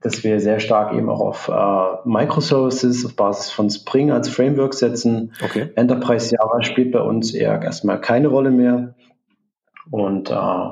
dass 0.01 0.23
wir 0.23 0.41
sehr 0.41 0.61
stark 0.61 0.95
eben 0.95 1.09
auch 1.09 1.21
auf 1.21 1.49
äh, 1.49 2.09
Microservices 2.09 3.05
auf 3.05 3.17
Basis 3.17 3.51
von 3.51 3.69
Spring 3.69 4.11
als 4.11 4.29
Framework 4.29 4.75
setzen. 4.75 5.33
Okay. 5.45 5.71
Enterprise 5.75 6.35
Java 6.35 6.63
spielt 6.63 6.93
bei 6.93 7.01
uns 7.01 7.35
eher 7.35 7.61
erstmal 7.63 8.01
keine 8.01 8.29
Rolle 8.29 8.51
mehr. 8.51 8.95
Und 9.91 10.31
äh, 10.31 10.69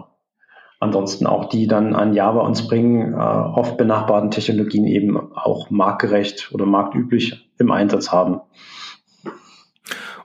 ansonsten 0.79 1.27
auch 1.27 1.49
die 1.49 1.67
dann 1.67 1.95
an 1.95 2.15
Java 2.15 2.41
und 2.41 2.57
Spring 2.57 3.15
äh, 3.15 3.17
oft 3.17 3.77
benachbarten 3.77 4.31
Technologien 4.31 4.87
eben 4.87 5.33
auch 5.35 5.71
marktgerecht 5.71 6.51
oder 6.53 6.67
marktüblich 6.67 7.51
im 7.59 7.73
Einsatz 7.73 8.13
haben. 8.13 8.41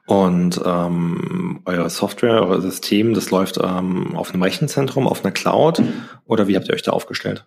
Und 0.06 0.62
ähm, 0.66 1.62
euer 1.66 1.90
Software, 1.90 2.46
euer 2.46 2.60
System, 2.60 3.14
das 3.14 3.32
läuft 3.32 3.60
ähm, 3.64 4.16
auf 4.16 4.34
einem 4.34 4.44
Rechenzentrum, 4.44 5.08
auf 5.08 5.24
einer 5.24 5.32
Cloud 5.32 5.82
oder 6.26 6.48
wie 6.48 6.56
habt 6.56 6.68
ihr 6.68 6.74
euch 6.74 6.82
da 6.82 6.92
aufgestellt? 6.92 7.46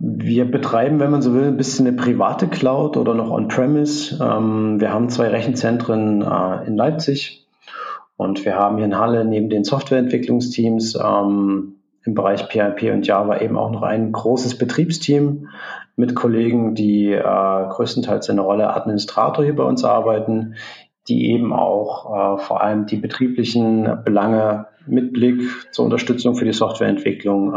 Wir 0.00 0.48
betreiben, 0.48 1.00
wenn 1.00 1.10
man 1.10 1.22
so 1.22 1.34
will, 1.34 1.48
ein 1.48 1.56
bisschen 1.56 1.86
eine 1.86 1.96
private 1.96 2.46
Cloud 2.46 2.96
oder 2.96 3.14
noch 3.14 3.30
on-premise. 3.30 4.22
Ähm, 4.22 4.80
wir 4.80 4.92
haben 4.92 5.08
zwei 5.08 5.26
Rechenzentren 5.26 6.22
äh, 6.22 6.66
in 6.68 6.76
Leipzig 6.76 7.48
und 8.16 8.44
wir 8.44 8.54
haben 8.54 8.76
hier 8.76 8.84
in 8.84 8.96
Halle 8.96 9.24
neben 9.24 9.50
den 9.50 9.64
Softwareentwicklungsteams 9.64 10.94
ähm, 10.94 11.80
im 12.04 12.14
Bereich 12.14 12.44
PHP 12.44 12.92
und 12.92 13.08
Java 13.08 13.40
eben 13.40 13.58
auch 13.58 13.72
noch 13.72 13.82
ein 13.82 14.12
großes 14.12 14.56
Betriebsteam 14.56 15.48
mit 15.96 16.14
Kollegen, 16.14 16.76
die 16.76 17.12
äh, 17.12 17.20
größtenteils 17.68 18.28
in 18.28 18.36
der 18.36 18.44
Rolle 18.44 18.72
Administrator 18.72 19.44
hier 19.44 19.56
bei 19.56 19.64
uns 19.64 19.82
arbeiten, 19.82 20.54
die 21.08 21.32
eben 21.32 21.52
auch 21.52 22.36
äh, 22.36 22.38
vor 22.38 22.62
allem 22.62 22.86
die 22.86 22.98
betrieblichen 22.98 24.04
Belange 24.04 24.66
mit 24.86 25.12
Blick 25.12 25.42
zur 25.72 25.86
Unterstützung 25.86 26.36
für 26.36 26.44
die 26.44 26.52
Softwareentwicklung 26.52 27.52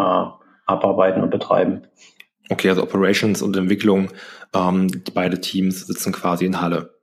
abarbeiten 0.65 1.21
und 1.21 1.29
betreiben. 1.29 1.83
Okay, 2.51 2.67
also 2.67 2.83
Operations 2.83 3.41
und 3.41 3.55
Entwicklung, 3.55 4.09
ähm, 4.53 4.87
beide 5.13 5.39
Teams 5.39 5.87
sitzen 5.87 6.11
quasi 6.11 6.45
in 6.45 6.59
Halle. 6.59 6.93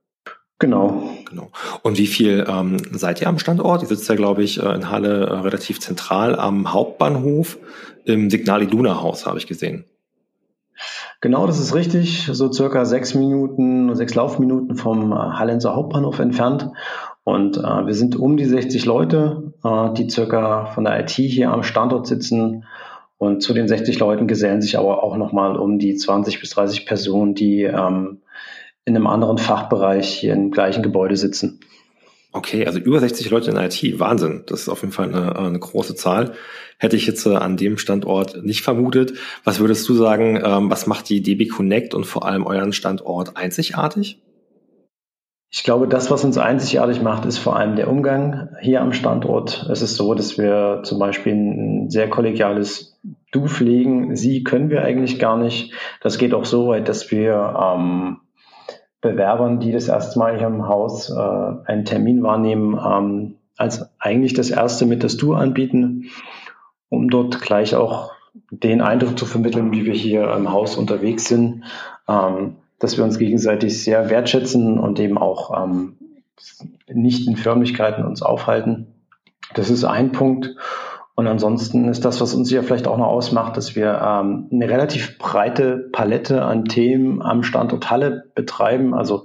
Genau. 0.58 1.08
genau. 1.26 1.50
Und 1.82 1.96
wie 1.96 2.06
viel 2.06 2.44
ähm, 2.46 2.76
seid 2.92 3.22
ihr 3.22 3.28
am 3.28 3.38
Standort? 3.38 3.80
Ihr 3.80 3.88
sitzt 3.88 4.08
ja, 4.10 4.14
glaube 4.14 4.42
ich, 4.42 4.62
äh, 4.62 4.74
in 4.74 4.90
Halle 4.90 5.26
äh, 5.26 5.34
relativ 5.38 5.80
zentral 5.80 6.38
am 6.38 6.74
Hauptbahnhof 6.74 7.56
im 8.04 8.28
Signal 8.28 8.62
Iduna 8.62 9.00
Haus, 9.00 9.24
habe 9.24 9.38
ich 9.38 9.46
gesehen. 9.46 9.84
Genau, 11.22 11.46
das 11.46 11.58
ist 11.58 11.74
richtig. 11.74 12.28
So 12.30 12.52
circa 12.52 12.84
sechs 12.84 13.14
Minuten, 13.14 13.94
sechs 13.94 14.14
Laufminuten 14.14 14.76
vom 14.76 15.12
äh, 15.12 15.14
Hallenser 15.14 15.74
Hauptbahnhof 15.74 16.18
entfernt. 16.18 16.68
Und 17.24 17.56
äh, 17.56 17.86
wir 17.86 17.94
sind 17.94 18.16
um 18.16 18.36
die 18.36 18.44
60 18.44 18.84
Leute, 18.84 19.54
äh, 19.64 19.94
die 19.94 20.10
circa 20.10 20.66
von 20.66 20.84
der 20.84 21.00
IT 21.00 21.12
hier 21.12 21.52
am 21.52 21.62
Standort 21.62 22.06
sitzen. 22.06 22.64
Und 23.18 23.42
zu 23.42 23.52
den 23.52 23.66
60 23.66 23.98
Leuten 23.98 24.28
gesellen 24.28 24.62
sich 24.62 24.78
aber 24.78 25.02
auch 25.02 25.16
nochmal 25.16 25.56
um 25.56 25.78
die 25.78 25.96
20 25.96 26.40
bis 26.40 26.50
30 26.50 26.86
Personen, 26.86 27.34
die 27.34 27.64
ähm, 27.64 28.22
in 28.84 28.96
einem 28.96 29.08
anderen 29.08 29.38
Fachbereich 29.38 30.08
hier 30.08 30.32
im 30.32 30.50
gleichen 30.50 30.82
Gebäude 30.82 31.16
sitzen. 31.16 31.60
Okay, 32.32 32.66
also 32.66 32.78
über 32.78 33.00
60 33.00 33.30
Leute 33.30 33.50
in 33.50 33.56
IT, 33.56 33.98
Wahnsinn. 33.98 34.44
Das 34.46 34.60
ist 34.60 34.68
auf 34.68 34.82
jeden 34.82 34.92
Fall 34.92 35.08
eine, 35.08 35.36
eine 35.36 35.58
große 35.58 35.94
Zahl. 35.94 36.34
Hätte 36.78 36.94
ich 36.94 37.06
jetzt 37.06 37.26
äh, 37.26 37.34
an 37.34 37.56
dem 37.56 37.78
Standort 37.78 38.44
nicht 38.44 38.62
vermutet. 38.62 39.14
Was 39.44 39.58
würdest 39.58 39.88
du 39.88 39.94
sagen, 39.94 40.40
ähm, 40.44 40.70
was 40.70 40.86
macht 40.86 41.08
die 41.08 41.22
DB 41.22 41.46
Connect 41.48 41.94
und 41.94 42.04
vor 42.04 42.26
allem 42.26 42.46
euren 42.46 42.72
Standort 42.72 43.36
einzigartig? 43.36 44.20
Ich 45.50 45.64
glaube, 45.64 45.88
das, 45.88 46.10
was 46.10 46.24
uns 46.24 46.36
einzigartig 46.36 47.00
macht, 47.00 47.24
ist 47.24 47.38
vor 47.38 47.56
allem 47.56 47.74
der 47.74 47.88
Umgang 47.88 48.50
hier 48.60 48.82
am 48.82 48.92
Standort. 48.92 49.66
Es 49.70 49.80
ist 49.80 49.96
so, 49.96 50.12
dass 50.14 50.36
wir 50.36 50.82
zum 50.84 50.98
Beispiel 50.98 51.32
ein 51.32 51.90
sehr 51.90 52.10
kollegiales 52.10 53.00
Du 53.30 53.46
pflegen. 53.46 54.14
Sie 54.14 54.44
können 54.44 54.68
wir 54.68 54.82
eigentlich 54.82 55.18
gar 55.18 55.38
nicht. 55.38 55.72
Das 56.02 56.18
geht 56.18 56.34
auch 56.34 56.44
so 56.44 56.68
weit, 56.68 56.88
dass 56.88 57.10
wir 57.10 57.56
ähm, 57.58 58.20
Bewerbern, 59.00 59.60
die 59.60 59.72
das 59.72 59.88
erste 59.88 60.18
Mal 60.18 60.38
hier 60.38 60.48
im 60.48 60.66
Haus 60.66 61.10
äh, 61.10 61.14
einen 61.14 61.84
Termin 61.84 62.22
wahrnehmen, 62.22 62.78
ähm, 62.78 63.36
als 63.56 63.90
eigentlich 63.98 64.34
das 64.34 64.50
erste 64.50 64.86
mit 64.86 65.02
das 65.02 65.16
Du 65.16 65.34
anbieten, 65.34 66.10
um 66.88 67.08
dort 67.08 67.40
gleich 67.40 67.74
auch 67.74 68.12
den 68.50 68.80
Eindruck 68.80 69.18
zu 69.18 69.26
vermitteln, 69.26 69.72
wie 69.72 69.84
wir 69.84 69.94
hier 69.94 70.30
im 70.32 70.50
Haus 70.50 70.76
unterwegs 70.76 71.26
sind, 71.26 71.64
ähm, 72.08 72.56
dass 72.78 72.96
wir 72.96 73.04
uns 73.04 73.18
gegenseitig 73.18 73.82
sehr 73.82 74.10
wertschätzen 74.10 74.78
und 74.78 75.00
eben 75.00 75.18
auch 75.18 75.62
ähm, 75.62 75.96
nicht 76.88 77.26
in 77.26 77.36
Förmlichkeiten 77.36 78.04
uns 78.04 78.22
aufhalten. 78.22 78.86
Das 79.54 79.70
ist 79.70 79.84
ein 79.84 80.12
Punkt. 80.12 80.54
Und 81.14 81.26
ansonsten 81.26 81.88
ist 81.88 82.04
das, 82.04 82.20
was 82.20 82.32
uns 82.32 82.48
ja 82.50 82.62
vielleicht 82.62 82.86
auch 82.86 82.96
noch 82.96 83.08
ausmacht, 83.08 83.56
dass 83.56 83.74
wir 83.74 84.00
ähm, 84.00 84.48
eine 84.52 84.68
relativ 84.68 85.18
breite 85.18 85.88
Palette 85.90 86.44
an 86.44 86.66
Themen 86.66 87.22
am 87.22 87.42
Standort 87.42 87.90
Halle 87.90 88.26
betreiben. 88.36 88.94
Also 88.94 89.24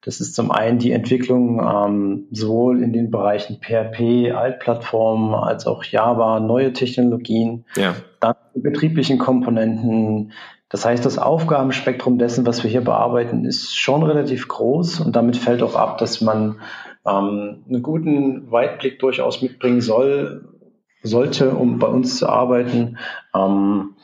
das 0.00 0.20
ist 0.20 0.34
zum 0.34 0.50
einen 0.50 0.78
die 0.78 0.90
Entwicklung 0.90 1.60
ähm, 1.60 2.26
sowohl 2.32 2.82
in 2.82 2.92
den 2.92 3.12
Bereichen 3.12 3.60
PHP, 3.60 4.32
Altplattformen 4.32 5.34
als 5.34 5.66
auch 5.66 5.84
Java, 5.84 6.40
neue 6.40 6.72
Technologien, 6.72 7.66
ja. 7.76 7.94
dann 8.18 8.34
die 8.56 8.60
betrieblichen 8.60 9.18
Komponenten. 9.18 10.32
Das 10.70 10.84
heißt, 10.84 11.04
das 11.04 11.18
Aufgabenspektrum 11.18 12.18
dessen, 12.18 12.46
was 12.46 12.62
wir 12.62 12.70
hier 12.70 12.82
bearbeiten, 12.82 13.44
ist 13.44 13.74
schon 13.74 14.02
relativ 14.02 14.48
groß 14.48 15.00
und 15.00 15.16
damit 15.16 15.36
fällt 15.36 15.62
auch 15.62 15.76
ab, 15.76 15.98
dass 15.98 16.20
man 16.20 16.60
ähm, 17.06 17.64
einen 17.68 17.82
guten 17.82 18.50
Weitblick 18.50 18.98
durchaus 18.98 19.40
mitbringen 19.40 19.80
soll, 19.80 20.48
sollte, 21.02 21.52
um 21.52 21.78
bei 21.78 21.86
uns 21.86 22.18
zu 22.18 22.28
arbeiten. 22.28 22.98
Ähm, 23.34 23.94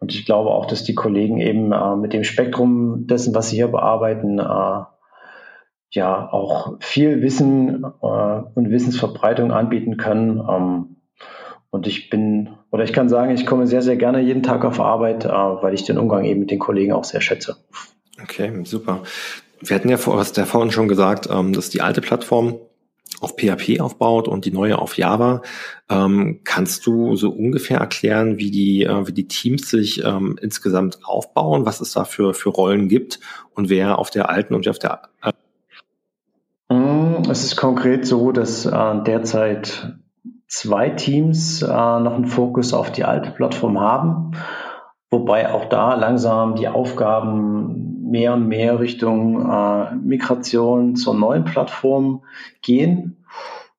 und 0.00 0.14
ich 0.14 0.24
glaube 0.24 0.50
auch, 0.50 0.66
dass 0.66 0.84
die 0.84 0.94
Kollegen 0.94 1.40
eben 1.40 1.72
äh, 1.72 1.96
mit 1.96 2.12
dem 2.12 2.24
Spektrum 2.24 3.06
dessen, 3.06 3.34
was 3.34 3.50
sie 3.50 3.56
hier 3.56 3.68
bearbeiten, 3.68 4.38
äh, 4.38 4.82
ja 5.90 6.32
auch 6.32 6.76
viel 6.80 7.22
Wissen 7.22 7.84
äh, 7.84 8.06
und 8.54 8.70
Wissensverbreitung 8.70 9.52
anbieten 9.52 9.96
können. 9.96 10.40
Ähm, 10.48 10.96
und 11.70 11.86
ich 11.86 12.10
bin, 12.10 12.50
oder 12.70 12.84
ich 12.84 12.92
kann 12.92 13.08
sagen, 13.08 13.32
ich 13.32 13.46
komme 13.46 13.66
sehr, 13.66 13.82
sehr 13.82 13.96
gerne 13.96 14.20
jeden 14.20 14.42
Tag 14.42 14.64
auf 14.64 14.80
Arbeit, 14.80 15.24
äh, 15.24 15.28
weil 15.28 15.74
ich 15.74 15.84
den 15.84 15.98
Umgang 15.98 16.24
eben 16.24 16.40
mit 16.40 16.50
den 16.50 16.58
Kollegen 16.58 16.92
auch 16.92 17.04
sehr 17.04 17.20
schätze. 17.20 17.56
Okay, 18.22 18.52
super. 18.64 19.02
Wir 19.60 19.76
hatten 19.76 19.88
ja 19.88 19.96
vor, 19.96 20.18
hast 20.18 20.36
ja 20.36 20.46
vorhin 20.46 20.70
schon 20.70 20.88
gesagt, 20.88 21.28
ähm, 21.30 21.52
dass 21.52 21.68
die 21.70 21.80
alte 21.80 22.00
Plattform 22.00 22.58
auf 23.20 23.34
PHP 23.36 23.80
aufbaut 23.80 24.28
und 24.28 24.44
die 24.44 24.52
neue 24.52 24.78
auf 24.78 24.96
Java. 24.96 25.42
Ähm, 25.88 26.40
kannst 26.44 26.86
du 26.86 27.16
so 27.16 27.30
ungefähr 27.30 27.78
erklären, 27.78 28.38
wie 28.38 28.50
die, 28.50 28.84
äh, 28.84 29.06
wie 29.06 29.12
die 29.12 29.26
Teams 29.28 29.70
sich 29.70 30.04
ähm, 30.04 30.38
insgesamt 30.40 31.00
aufbauen, 31.04 31.66
was 31.66 31.80
es 31.80 31.92
da 31.92 32.04
für, 32.04 32.34
für 32.34 32.50
Rollen 32.50 32.88
gibt 32.88 33.18
und 33.54 33.68
wer 33.68 33.98
auf 33.98 34.10
der 34.10 34.30
alten 34.30 34.54
und 34.54 34.68
auf 34.68 34.78
der 34.78 35.08
äh 35.22 36.74
mm, 36.74 37.28
es 37.30 37.44
ist 37.44 37.56
konkret 37.56 38.06
so, 38.06 38.30
dass 38.30 38.66
äh, 38.66 39.02
derzeit 39.04 39.97
zwei 40.48 40.90
Teams 40.90 41.62
äh, 41.62 41.66
noch 41.66 42.14
einen 42.14 42.26
Fokus 42.26 42.72
auf 42.74 42.90
die 42.90 43.04
alte 43.04 43.30
Plattform 43.30 43.78
haben, 43.78 44.32
wobei 45.10 45.52
auch 45.52 45.66
da 45.66 45.94
langsam 45.94 46.56
die 46.56 46.68
Aufgaben 46.68 48.10
mehr 48.10 48.34
und 48.34 48.48
mehr 48.48 48.80
Richtung 48.80 49.48
äh, 49.48 49.94
Migration 49.94 50.96
zur 50.96 51.14
neuen 51.14 51.44
Plattform 51.44 52.22
gehen. 52.62 53.24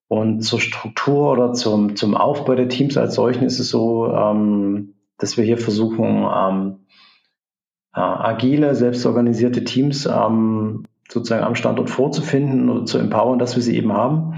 Und 0.07 0.41
zur 0.41 0.59
Struktur 0.59 1.31
oder 1.31 1.53
zum, 1.53 1.95
zum 1.95 2.15
Aufbau 2.15 2.55
der 2.55 2.67
Teams 2.67 2.97
als 2.97 3.13
solchen 3.13 3.43
ist 3.43 3.59
es 3.59 3.69
so, 3.69 4.11
ähm, 4.11 4.95
dass 5.19 5.38
wir 5.38 5.43
hier 5.43 5.59
versuchen, 5.59 6.25
ähm, 6.35 6.79
äh, 7.93 7.99
agile, 7.99 8.73
selbstorganisierte 8.73 9.63
Teams 9.63 10.07
ähm, 10.07 10.85
sozusagen 11.11 11.43
am 11.43 11.53
Standort 11.53 11.91
vorzufinden 11.91 12.69
oder 12.69 12.85
zu 12.85 12.97
empowern, 12.97 13.38
dass 13.38 13.55
wir 13.55 13.61
sie 13.61 13.77
eben 13.77 13.93
haben. 13.93 14.33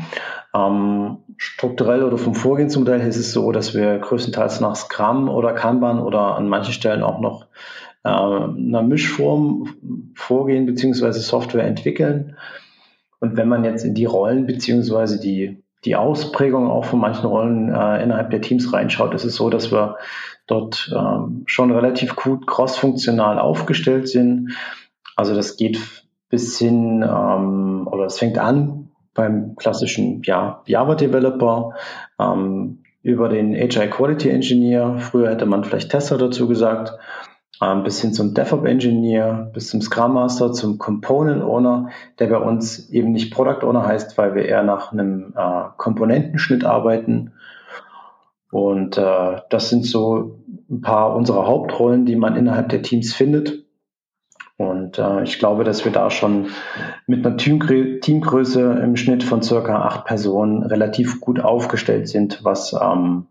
Ähm, 0.53 1.19
strukturell 1.37 2.03
oder 2.03 2.17
vom 2.17 2.35
Vorgehensmodell 2.35 3.01
ist 3.01 3.17
es 3.17 3.31
so, 3.31 3.51
dass 3.51 3.73
wir 3.73 3.99
größtenteils 3.99 4.59
nach 4.59 4.75
Scrum 4.75 5.29
oder 5.29 5.53
Kanban 5.53 5.99
oder 5.99 6.35
an 6.35 6.49
manchen 6.49 6.73
Stellen 6.73 7.03
auch 7.03 7.19
noch 7.19 7.45
äh, 8.03 8.09
einer 8.09 8.81
Mischform 8.81 10.11
vorgehen 10.13 10.65
beziehungsweise 10.65 11.21
Software 11.21 11.65
entwickeln. 11.65 12.35
Und 13.19 13.37
wenn 13.37 13.47
man 13.47 13.63
jetzt 13.63 13.85
in 13.85 13.93
die 13.93 14.05
Rollen 14.05 14.45
beziehungsweise 14.45 15.19
die, 15.19 15.63
die 15.85 15.95
Ausprägung 15.95 16.69
auch 16.69 16.85
von 16.85 16.99
manchen 16.99 17.27
Rollen 17.27 17.69
äh, 17.69 18.03
innerhalb 18.03 18.31
der 18.31 18.41
Teams 18.41 18.73
reinschaut, 18.73 19.13
ist 19.13 19.23
es 19.23 19.35
so, 19.35 19.49
dass 19.49 19.71
wir 19.71 19.97
dort 20.47 20.93
ähm, 20.93 21.43
schon 21.45 21.71
relativ 21.71 22.15
gut 22.15 22.45
crossfunktional 22.45 23.39
aufgestellt 23.39 24.09
sind. 24.09 24.51
Also 25.15 25.33
das 25.33 25.55
geht 25.55 25.79
bis 26.29 26.57
hin, 26.57 27.03
ähm, 27.03 27.87
oder 27.89 28.05
es 28.05 28.17
fängt 28.17 28.37
an 28.37 28.80
beim 29.13 29.55
klassischen 29.55 30.21
ja, 30.23 30.61
Java-Developer, 30.65 31.73
ähm, 32.19 32.79
über 33.03 33.29
den 33.29 33.55
Agile 33.55 33.89
Quality 33.89 34.29
Engineer, 34.29 34.97
früher 34.99 35.29
hätte 35.29 35.45
man 35.45 35.63
vielleicht 35.63 35.89
Tester 35.89 36.17
dazu 36.17 36.47
gesagt, 36.47 36.93
ähm, 37.61 37.83
bis 37.83 38.01
hin 38.01 38.13
zum 38.13 38.33
DevOps 38.33 38.65
Engineer, 38.67 39.51
bis 39.53 39.69
zum 39.69 39.81
Scrum 39.81 40.13
Master, 40.13 40.51
zum 40.51 40.77
Component 40.77 41.43
Owner, 41.43 41.89
der 42.19 42.27
bei 42.27 42.37
uns 42.37 42.89
eben 42.89 43.11
nicht 43.11 43.33
Product 43.33 43.65
Owner 43.65 43.85
heißt, 43.85 44.17
weil 44.17 44.35
wir 44.35 44.45
eher 44.45 44.63
nach 44.63 44.91
einem 44.91 45.33
äh, 45.35 45.63
Komponentenschnitt 45.77 46.63
arbeiten. 46.63 47.33
Und 48.51 48.97
äh, 48.97 49.41
das 49.49 49.69
sind 49.69 49.85
so 49.85 50.39
ein 50.69 50.81
paar 50.81 51.15
unserer 51.15 51.47
Hauptrollen, 51.47 52.05
die 52.05 52.15
man 52.15 52.35
innerhalb 52.35 52.69
der 52.69 52.81
Teams 52.81 53.13
findet. 53.13 53.60
Und 54.61 54.99
äh, 54.99 55.23
ich 55.23 55.39
glaube, 55.39 55.63
dass 55.63 55.85
wir 55.85 55.91
da 55.91 56.09
schon 56.11 56.49
mit 57.07 57.25
einer 57.25 57.35
Teamgröße 57.37 58.79
im 58.83 58.95
Schnitt 58.95 59.23
von 59.23 59.41
circa 59.41 59.81
acht 59.81 60.05
Personen 60.05 60.63
relativ 60.63 61.19
gut 61.19 61.39
aufgestellt 61.39 62.07
sind, 62.07 62.43
was 62.43 62.73
ähm, 62.73 63.25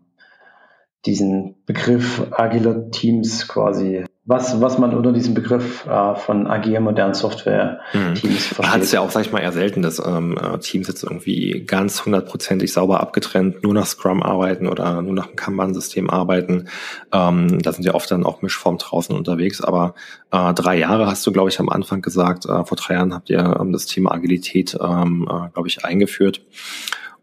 diesen 1.05 1.55
Begriff 1.65 2.27
agiler 2.31 2.91
Teams 2.91 3.47
quasi 3.47 4.05
was, 4.23 4.61
was 4.61 4.77
man 4.77 4.93
unter 4.93 5.11
diesem 5.11 5.33
Begriff 5.33 5.87
äh, 5.87 6.15
von 6.15 6.45
agil 6.45 6.79
modernen 6.79 7.15
Software-Teams 7.15 8.23
mhm. 8.23 8.27
versteht. 8.27 8.67
Hat 8.67 8.81
es 8.81 8.91
ja 8.91 9.01
auch, 9.01 9.09
sag 9.09 9.21
ich 9.25 9.31
mal, 9.31 9.39
eher 9.39 9.51
selten, 9.51 9.81
dass 9.81 9.99
ähm, 9.99 10.37
äh, 10.37 10.59
Teams 10.59 10.87
jetzt 10.87 11.03
irgendwie 11.03 11.63
ganz 11.65 12.05
hundertprozentig 12.05 12.71
sauber 12.71 12.99
abgetrennt 12.99 13.63
nur 13.63 13.73
nach 13.73 13.87
Scrum 13.87 14.21
arbeiten 14.21 14.67
oder 14.67 15.01
nur 15.01 15.15
nach 15.15 15.25
einem 15.27 15.35
Kanban-System 15.35 16.09
arbeiten. 16.11 16.69
Ähm, 17.11 17.61
da 17.63 17.73
sind 17.73 17.83
ja 17.83 17.95
oft 17.95 18.11
dann 18.11 18.23
auch 18.23 18.43
Mischformen 18.43 18.77
draußen 18.77 19.15
unterwegs. 19.15 19.59
Aber 19.59 19.95
äh, 20.31 20.53
drei 20.53 20.77
Jahre 20.77 21.07
hast 21.07 21.25
du, 21.25 21.31
glaube 21.31 21.49
ich, 21.49 21.59
am 21.59 21.69
Anfang 21.69 22.03
gesagt. 22.03 22.45
Äh, 22.45 22.63
vor 22.63 22.77
drei 22.77 22.93
Jahren 22.93 23.15
habt 23.15 23.31
ihr 23.31 23.57
ähm, 23.59 23.71
das 23.71 23.87
Thema 23.87 24.11
Agilität, 24.11 24.77
ähm, 24.79 25.23
äh, 25.23 25.49
glaube 25.51 25.67
ich, 25.67 25.83
eingeführt. 25.83 26.41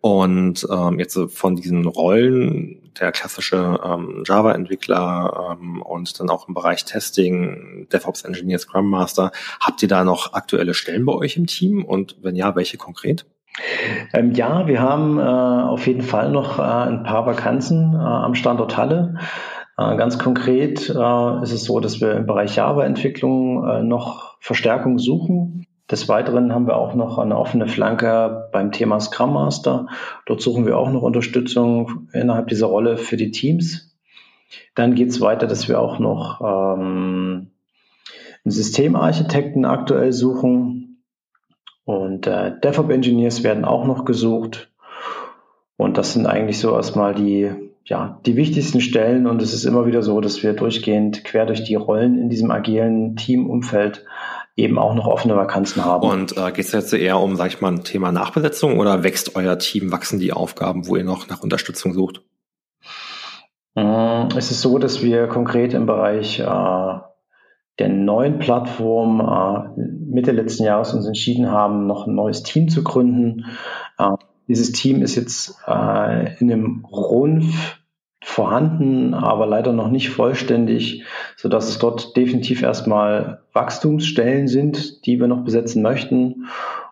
Und 0.01 0.67
ähm, 0.71 0.99
jetzt 0.99 1.19
von 1.31 1.57
diesen 1.57 1.87
Rollen, 1.87 2.93
der 3.01 3.13
klassische 3.13 3.81
ähm, 3.85 4.23
Java-Entwickler 4.27 5.57
ähm, 5.61 5.83
und 5.83 6.21
dann 6.21 6.31
auch 6.31 6.49
im 6.49 6.55
Bereich 6.55 6.85
Testing, 6.85 7.89
DevOps 7.93 8.23
Engineer, 8.23 8.59
Scrum 8.59 8.89
Master, 8.89 9.33
habt 9.61 9.83
ihr 9.83 9.89
da 9.89 10.05
noch 10.05 10.33
aktuelle 10.35 10.75
Stellen 10.75 11.05
bei 11.05 11.13
euch 11.13 11.37
im 11.37 11.47
Team? 11.47 11.85
Und 11.85 12.17
wenn 12.23 12.37
ja, 12.37 12.55
welche 12.55 12.77
konkret? 12.77 13.27
Ähm, 14.13 14.33
ja, 14.33 14.67
wir 14.67 14.81
haben 14.81 15.19
äh, 15.19 15.23
auf 15.23 15.87
jeden 15.87 16.03
Fall 16.03 16.31
noch 16.31 16.59
äh, 16.59 16.63
ein 16.63 17.03
paar 17.03 17.27
Vakanzen 17.27 17.95
äh, 17.95 17.99
am 17.99 18.35
Standort 18.35 18.77
Halle. 18.77 19.17
Äh, 19.77 19.97
ganz 19.97 20.19
konkret 20.19 20.89
äh, 20.89 21.43
ist 21.43 21.53
es 21.53 21.65
so, 21.65 21.81
dass 21.81 22.01
wir 22.01 22.13
im 22.13 22.27
Bereich 22.27 22.57
Java-Entwicklung 22.57 23.65
äh, 23.65 23.83
noch 23.83 24.37
Verstärkung 24.41 24.99
suchen. 24.99 25.67
Des 25.91 26.09
Weiteren 26.09 26.53
haben 26.53 26.67
wir 26.67 26.77
auch 26.77 26.95
noch 26.95 27.17
eine 27.17 27.39
offene 27.39 27.67
Flanke 27.67 28.49
beim 28.53 28.73
Thema 28.73 29.01
Scrum 29.01 29.33
Master. 29.33 29.87
Dort 30.27 30.43
suchen 30.43 30.67
wir 30.67 30.77
auch 30.77 30.91
noch 30.91 31.03
Unterstützung 31.03 32.09
innerhalb 32.13 32.49
dieser 32.49 32.67
Rolle 32.67 32.99
für 32.99 33.17
die 33.17 33.31
Teams. 33.31 33.97
Dann 34.75 34.95
geht 34.95 35.09
es 35.09 35.21
weiter, 35.21 35.47
dass 35.47 35.69
wir 35.69 35.81
auch 35.81 35.99
noch 35.99 36.41
ähm, 36.43 37.51
einen 38.45 38.53
Systemarchitekten 38.53 39.65
aktuell 39.65 40.13
suchen. 40.13 41.03
Und 41.85 42.27
äh, 42.27 42.53
DevOps 42.61 42.93
Engineers 42.93 43.43
werden 43.43 43.65
auch 43.65 43.87
noch 43.87 44.05
gesucht. 44.05 44.71
Und 45.79 45.97
das 45.97 46.13
sind 46.13 46.27
eigentlich 46.27 46.59
so 46.59 46.75
erstmal 46.75 47.15
die, 47.15 47.51
ja, 47.85 48.21
die 48.27 48.37
wichtigsten 48.37 48.83
Stellen. 48.83 49.27
Und 49.27 49.41
es 49.41 49.55
ist 49.55 49.65
immer 49.65 49.87
wieder 49.87 50.03
so, 50.03 50.21
dass 50.21 50.43
wir 50.43 50.53
durchgehend 50.53 51.25
quer 51.25 51.47
durch 51.47 51.65
die 51.65 51.77
Rollen 51.77 52.19
in 52.19 52.29
diesem 52.29 52.51
agilen 52.51 53.17
Teamumfeld 53.17 54.05
eben 54.59 54.79
auch 54.79 54.95
noch 54.95 55.07
offene 55.07 55.37
Vakanzen 55.37 55.85
haben. 55.85 56.07
Und 56.07 56.37
äh, 56.37 56.51
geht 56.51 56.67
es 56.67 56.73
jetzt 56.73 56.93
eher 56.93 57.21
um, 57.21 57.37
sag 57.37 57.47
ich 57.49 57.61
mal, 57.61 57.73
ein 57.73 57.85
Thema 57.85 58.11
Nachbesetzung 58.11 58.79
oder 58.79 59.05
wächst 59.05 59.37
euer 59.37 59.59
Team, 59.59 59.93
wachsen 59.93 60.19
die 60.19 60.33
Aufgaben, 60.33 60.89
wo 60.89 60.97
ihr 60.97 61.05
noch 61.05 61.29
nach 61.29 61.43
Unterstützung 61.43 61.95
sucht? 61.95 62.23
Mm, 63.77 64.29
es 64.37 64.51
ist 64.51 64.61
so, 64.61 64.79
dass 64.79 65.03
wir 65.03 65.29
konkret 65.29 65.75
im 65.75 65.87
Bereich 65.87 66.41
äh, 66.41 66.45
der 66.45 67.89
neuen 67.89 68.41
Plattform 68.41 69.21
äh, 69.21 69.81
Mitte 69.81 70.33
letzten 70.33 70.65
Jahres 70.65 70.93
uns 70.93 71.07
entschieden 71.07 71.53
haben, 71.53 71.87
noch 71.87 72.09
ein 72.09 72.17
neues 72.17 72.43
Team 72.43 72.69
zu 72.69 72.83
gründen. 72.83 73.45
Äh, 73.97 74.11
dieses 74.49 74.73
Team 74.73 75.03
ist 75.03 75.15
jetzt 75.15 75.57
äh, 75.69 76.37
in 76.41 76.51
einem 76.51 76.85
Rundf 76.85 77.78
vorhanden, 78.39 79.15
aber 79.15 79.47
leider 79.47 79.73
noch 79.73 79.91
nicht 79.91 80.11
vollständig, 80.11 81.03
so 81.35 81.49
dass 81.49 81.69
es 81.69 81.81
dort 81.81 82.17
definitiv 82.17 82.63
erstmal 82.63 83.41
Wachstumsstellen 83.53 84.47
sind, 84.47 85.05
die 85.07 85.19
wir 85.19 85.27
noch 85.27 85.43
besetzen 85.43 85.83
möchten. 85.83 86.47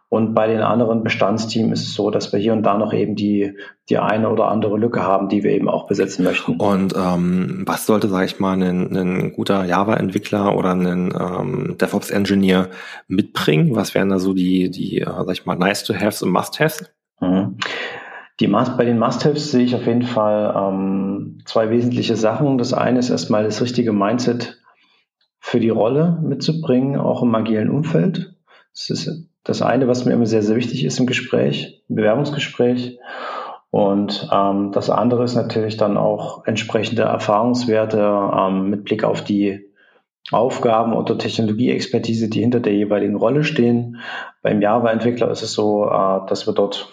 Und 0.08 0.34
bei 0.34 0.48
den 0.48 0.60
anderen 0.60 1.04
Bestandsteams 1.04 1.80
ist 1.80 1.86
es 1.86 1.94
so, 1.94 2.10
dass 2.10 2.32
wir 2.32 2.40
hier 2.40 2.52
und 2.52 2.64
da 2.64 2.76
noch 2.76 2.92
eben 2.92 3.14
die, 3.14 3.52
die 3.88 3.98
eine 3.98 4.28
oder 4.28 4.48
andere 4.48 4.76
Lücke 4.76 5.04
haben, 5.04 5.28
die 5.28 5.44
wir 5.44 5.52
eben 5.52 5.68
auch 5.68 5.86
besetzen 5.86 6.24
möchten. 6.24 6.56
Und 6.56 6.94
ähm, 6.96 7.62
was 7.64 7.86
sollte, 7.86 8.08
sage 8.08 8.26
ich 8.26 8.40
mal, 8.40 8.60
ein, 8.60 8.96
ein 8.96 9.32
guter 9.32 9.64
Java-Entwickler 9.64 10.56
oder 10.56 10.72
ein 10.72 11.14
ähm, 11.16 11.76
DevOps-Engineer 11.80 12.70
mitbringen? 13.06 13.76
Was 13.76 13.94
wären 13.94 14.08
da 14.08 14.18
so 14.18 14.34
die, 14.34 14.68
die 14.68 15.00
äh, 15.00 15.04
sag 15.04 15.32
ich 15.32 15.46
mal, 15.46 15.54
nice-to-haves 15.54 16.24
und 16.24 16.30
must-haves? 16.30 16.90
Mhm. 17.20 17.58
Die 18.40 18.48
Must, 18.48 18.76
bei 18.76 18.84
den 18.84 18.98
Must-Haves 18.98 19.50
sehe 19.50 19.64
ich 19.64 19.74
auf 19.74 19.86
jeden 19.86 20.02
Fall 20.02 20.54
ähm, 20.54 21.38
zwei 21.46 21.70
wesentliche 21.70 22.16
Sachen. 22.16 22.58
Das 22.58 22.74
eine 22.74 22.98
ist 22.98 23.08
erstmal 23.08 23.44
das 23.44 23.62
richtige 23.62 23.92
Mindset 23.92 24.60
für 25.38 25.60
die 25.60 25.70
Rolle 25.70 26.18
mitzubringen, 26.22 27.00
auch 27.00 27.22
im 27.22 27.34
agilen 27.34 27.70
Umfeld. 27.70 28.34
Das 28.72 28.90
ist 28.90 29.28
das 29.42 29.62
eine, 29.62 29.88
was 29.88 30.04
mir 30.04 30.12
immer 30.12 30.26
sehr, 30.26 30.42
sehr 30.42 30.56
wichtig 30.56 30.84
ist 30.84 30.98
im 30.98 31.06
Gespräch, 31.06 31.82
im 31.88 31.96
Bewerbungsgespräch. 31.96 32.98
Und 33.70 34.28
ähm, 34.32 34.72
das 34.72 34.90
andere 34.90 35.24
ist 35.24 35.34
natürlich 35.34 35.76
dann 35.76 35.96
auch 35.96 36.44
entsprechende 36.46 37.02
Erfahrungswerte 37.02 37.98
ähm, 38.36 38.70
mit 38.70 38.84
Blick 38.84 39.04
auf 39.04 39.22
die 39.22 39.66
Aufgaben 40.32 40.92
oder 40.92 41.16
Technologieexpertise, 41.16 42.28
die 42.28 42.40
hinter 42.40 42.60
der 42.60 42.74
jeweiligen 42.74 43.16
Rolle 43.16 43.44
stehen. 43.44 43.98
Beim 44.42 44.60
Java-Entwickler 44.60 45.30
ist 45.30 45.42
es 45.42 45.52
so, 45.52 45.84
äh, 45.84 46.26
dass 46.28 46.46
wir 46.46 46.54
dort 46.54 46.90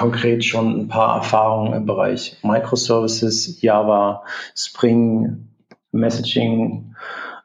konkret 0.00 0.46
schon 0.46 0.80
ein 0.80 0.88
paar 0.88 1.16
Erfahrungen 1.16 1.74
im 1.74 1.84
Bereich 1.84 2.38
Microservices, 2.42 3.60
Java, 3.60 4.22
Spring, 4.56 5.48
Messaging 5.92 6.94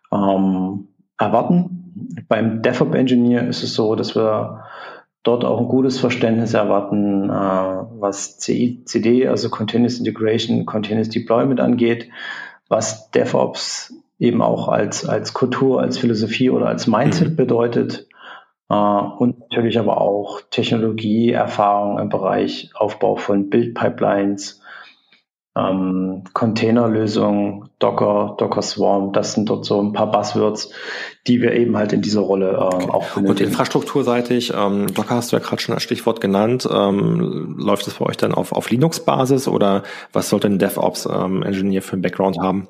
ähm, 0.10 0.88
erwarten. 1.18 2.24
Beim 2.30 2.62
DevOps 2.62 2.96
Engineer 2.96 3.46
ist 3.46 3.62
es 3.62 3.74
so, 3.74 3.96
dass 3.96 4.16
wir 4.16 4.64
dort 5.24 5.44
auch 5.44 5.60
ein 5.60 5.68
gutes 5.68 6.00
Verständnis 6.00 6.54
erwarten, 6.54 7.30
äh, 7.30 7.34
was 7.34 8.38
CI/CD, 8.38 9.28
also 9.28 9.50
Continuous 9.50 10.00
Integration, 10.00 10.66
Continuous 10.66 11.10
Deployment 11.10 11.60
angeht, 11.60 12.10
was 12.70 13.12
DevOps 13.12 13.94
eben 14.18 14.42
auch 14.42 14.70
als, 14.70 15.06
als 15.06 15.34
Kultur, 15.34 15.82
als 15.82 15.98
Philosophie 15.98 16.50
oder 16.50 16.68
als 16.68 16.88
Mindset 16.88 17.32
mhm. 17.32 17.36
bedeutet 17.36 18.08
und 18.68 19.40
natürlich 19.40 19.78
aber 19.78 20.02
auch 20.02 20.42
Technologieerfahrung 20.50 22.00
im 22.00 22.10
Bereich 22.10 22.72
Aufbau 22.74 23.16
von 23.16 23.50
Bildpipelines, 23.50 24.62
ähm, 25.58 26.24
Containerlösungen, 26.34 27.70
Docker, 27.80 28.36
Docker 28.38 28.62
Swarm, 28.62 29.14
das 29.14 29.34
sind 29.34 29.50
dort 29.50 29.66
so 29.66 29.82
ein 29.82 29.94
paar 29.94 30.12
Buzzwords, 30.12 30.72
die 31.28 31.42
wir 31.42 31.54
eben 31.54 31.78
halt 31.78 31.94
in 31.94 32.02
dieser 32.02 32.22
Rolle 32.22 32.52
äh, 32.52 32.56
okay. 32.58 32.90
auch 32.90 33.06
benötigen. 33.14 33.30
Und 33.30 33.40
infrastrukturseitig, 33.40 34.54
ähm, 34.54 34.94
Docker 34.94 35.16
hast 35.16 35.32
du 35.32 35.38
ja 35.38 35.42
gerade 35.42 35.62
schon 35.62 35.74
als 35.74 35.84
Stichwort 35.84 36.20
genannt, 36.20 36.68
ähm, 36.70 37.56
läuft 37.58 37.88
es 37.88 37.94
bei 37.94 38.06
euch 38.06 38.18
dann 38.18 38.34
auf, 38.34 38.52
auf 38.52 38.70
Linux-Basis 38.70 39.48
oder 39.48 39.84
was 40.12 40.30
sollte 40.30 40.48
ein 40.48 40.60
DevOps-Engineer 40.60 41.82
ähm, 41.82 41.82
für 41.82 41.94
einen 41.94 42.02
Background 42.02 42.38
haben? 42.40 42.68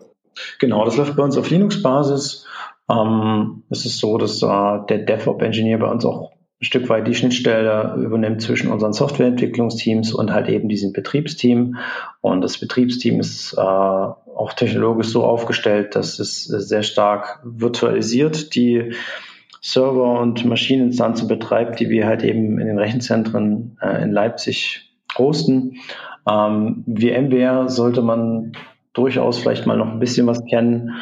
Genau, 0.59 0.85
das 0.85 0.97
läuft 0.97 1.15
bei 1.15 1.23
uns 1.23 1.37
auf 1.37 1.49
Linux-Basis. 1.49 2.45
Ähm, 2.89 3.63
es 3.69 3.85
ist 3.85 3.97
so, 3.97 4.17
dass 4.17 4.41
äh, 4.41 4.79
der 4.89 4.99
DevOps-Engineer 4.99 5.79
bei 5.79 5.89
uns 5.89 6.05
auch 6.05 6.35
Stück 6.61 6.89
weit 6.89 7.07
die 7.07 7.15
Schnittstelle 7.15 7.95
übernimmt 7.97 8.41
zwischen 8.41 8.71
unseren 8.71 8.93
Softwareentwicklungsteams 8.93 10.13
und 10.13 10.33
halt 10.33 10.47
eben 10.49 10.69
diesem 10.69 10.93
Betriebsteam. 10.93 11.77
Und 12.21 12.41
das 12.41 12.57
Betriebsteam 12.57 13.19
ist 13.19 13.53
äh, 13.53 13.61
auch 13.61 14.53
technologisch 14.55 15.07
so 15.07 15.23
aufgestellt, 15.23 15.95
dass 15.95 16.19
es 16.19 16.45
sehr 16.45 16.83
stark 16.83 17.41
virtualisiert 17.43 18.55
die 18.55 18.93
Server- 19.61 20.19
und 20.19 20.45
Maschineninstanzen 20.45 21.27
betreibt, 21.27 21.79
die 21.79 21.89
wir 21.89 22.05
halt 22.05 22.23
eben 22.23 22.59
in 22.59 22.67
den 22.67 22.77
Rechenzentren 22.77 23.77
äh, 23.81 24.03
in 24.03 24.11
Leipzig 24.11 24.91
hosten. 25.17 25.77
Ähm, 26.29 26.83
VMware 26.87 27.69
sollte 27.69 28.01
man 28.01 28.53
durchaus 28.93 29.39
vielleicht 29.39 29.65
mal 29.65 29.77
noch 29.77 29.91
ein 29.91 29.99
bisschen 29.99 30.27
was 30.27 30.45
kennen. 30.45 30.95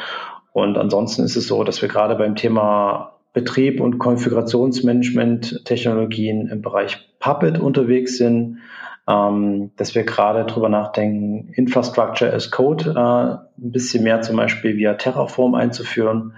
Und 0.54 0.78
ansonsten 0.78 1.24
ist 1.24 1.36
es 1.36 1.48
so, 1.48 1.64
dass 1.64 1.82
wir 1.82 1.90
gerade 1.90 2.14
beim 2.16 2.36
Thema 2.36 3.18
Betrieb 3.34 3.82
und 3.82 3.98
Konfigurationsmanagement-Technologien 3.98 6.48
im 6.48 6.62
Bereich 6.62 7.10
Puppet 7.20 7.60
unterwegs 7.60 8.18
sind, 8.18 8.60
ähm, 9.08 9.72
dass 9.76 9.96
wir 9.96 10.04
gerade 10.04 10.46
drüber 10.46 10.70
nachdenken, 10.70 11.52
Infrastructure 11.54 12.32
as 12.32 12.52
Code 12.52 12.94
äh, 12.96 13.38
ein 13.62 13.72
bisschen 13.72 14.04
mehr 14.04 14.22
zum 14.22 14.36
Beispiel 14.38 14.78
via 14.78 14.94
Terraform 14.94 15.56
einzuführen. 15.56 16.36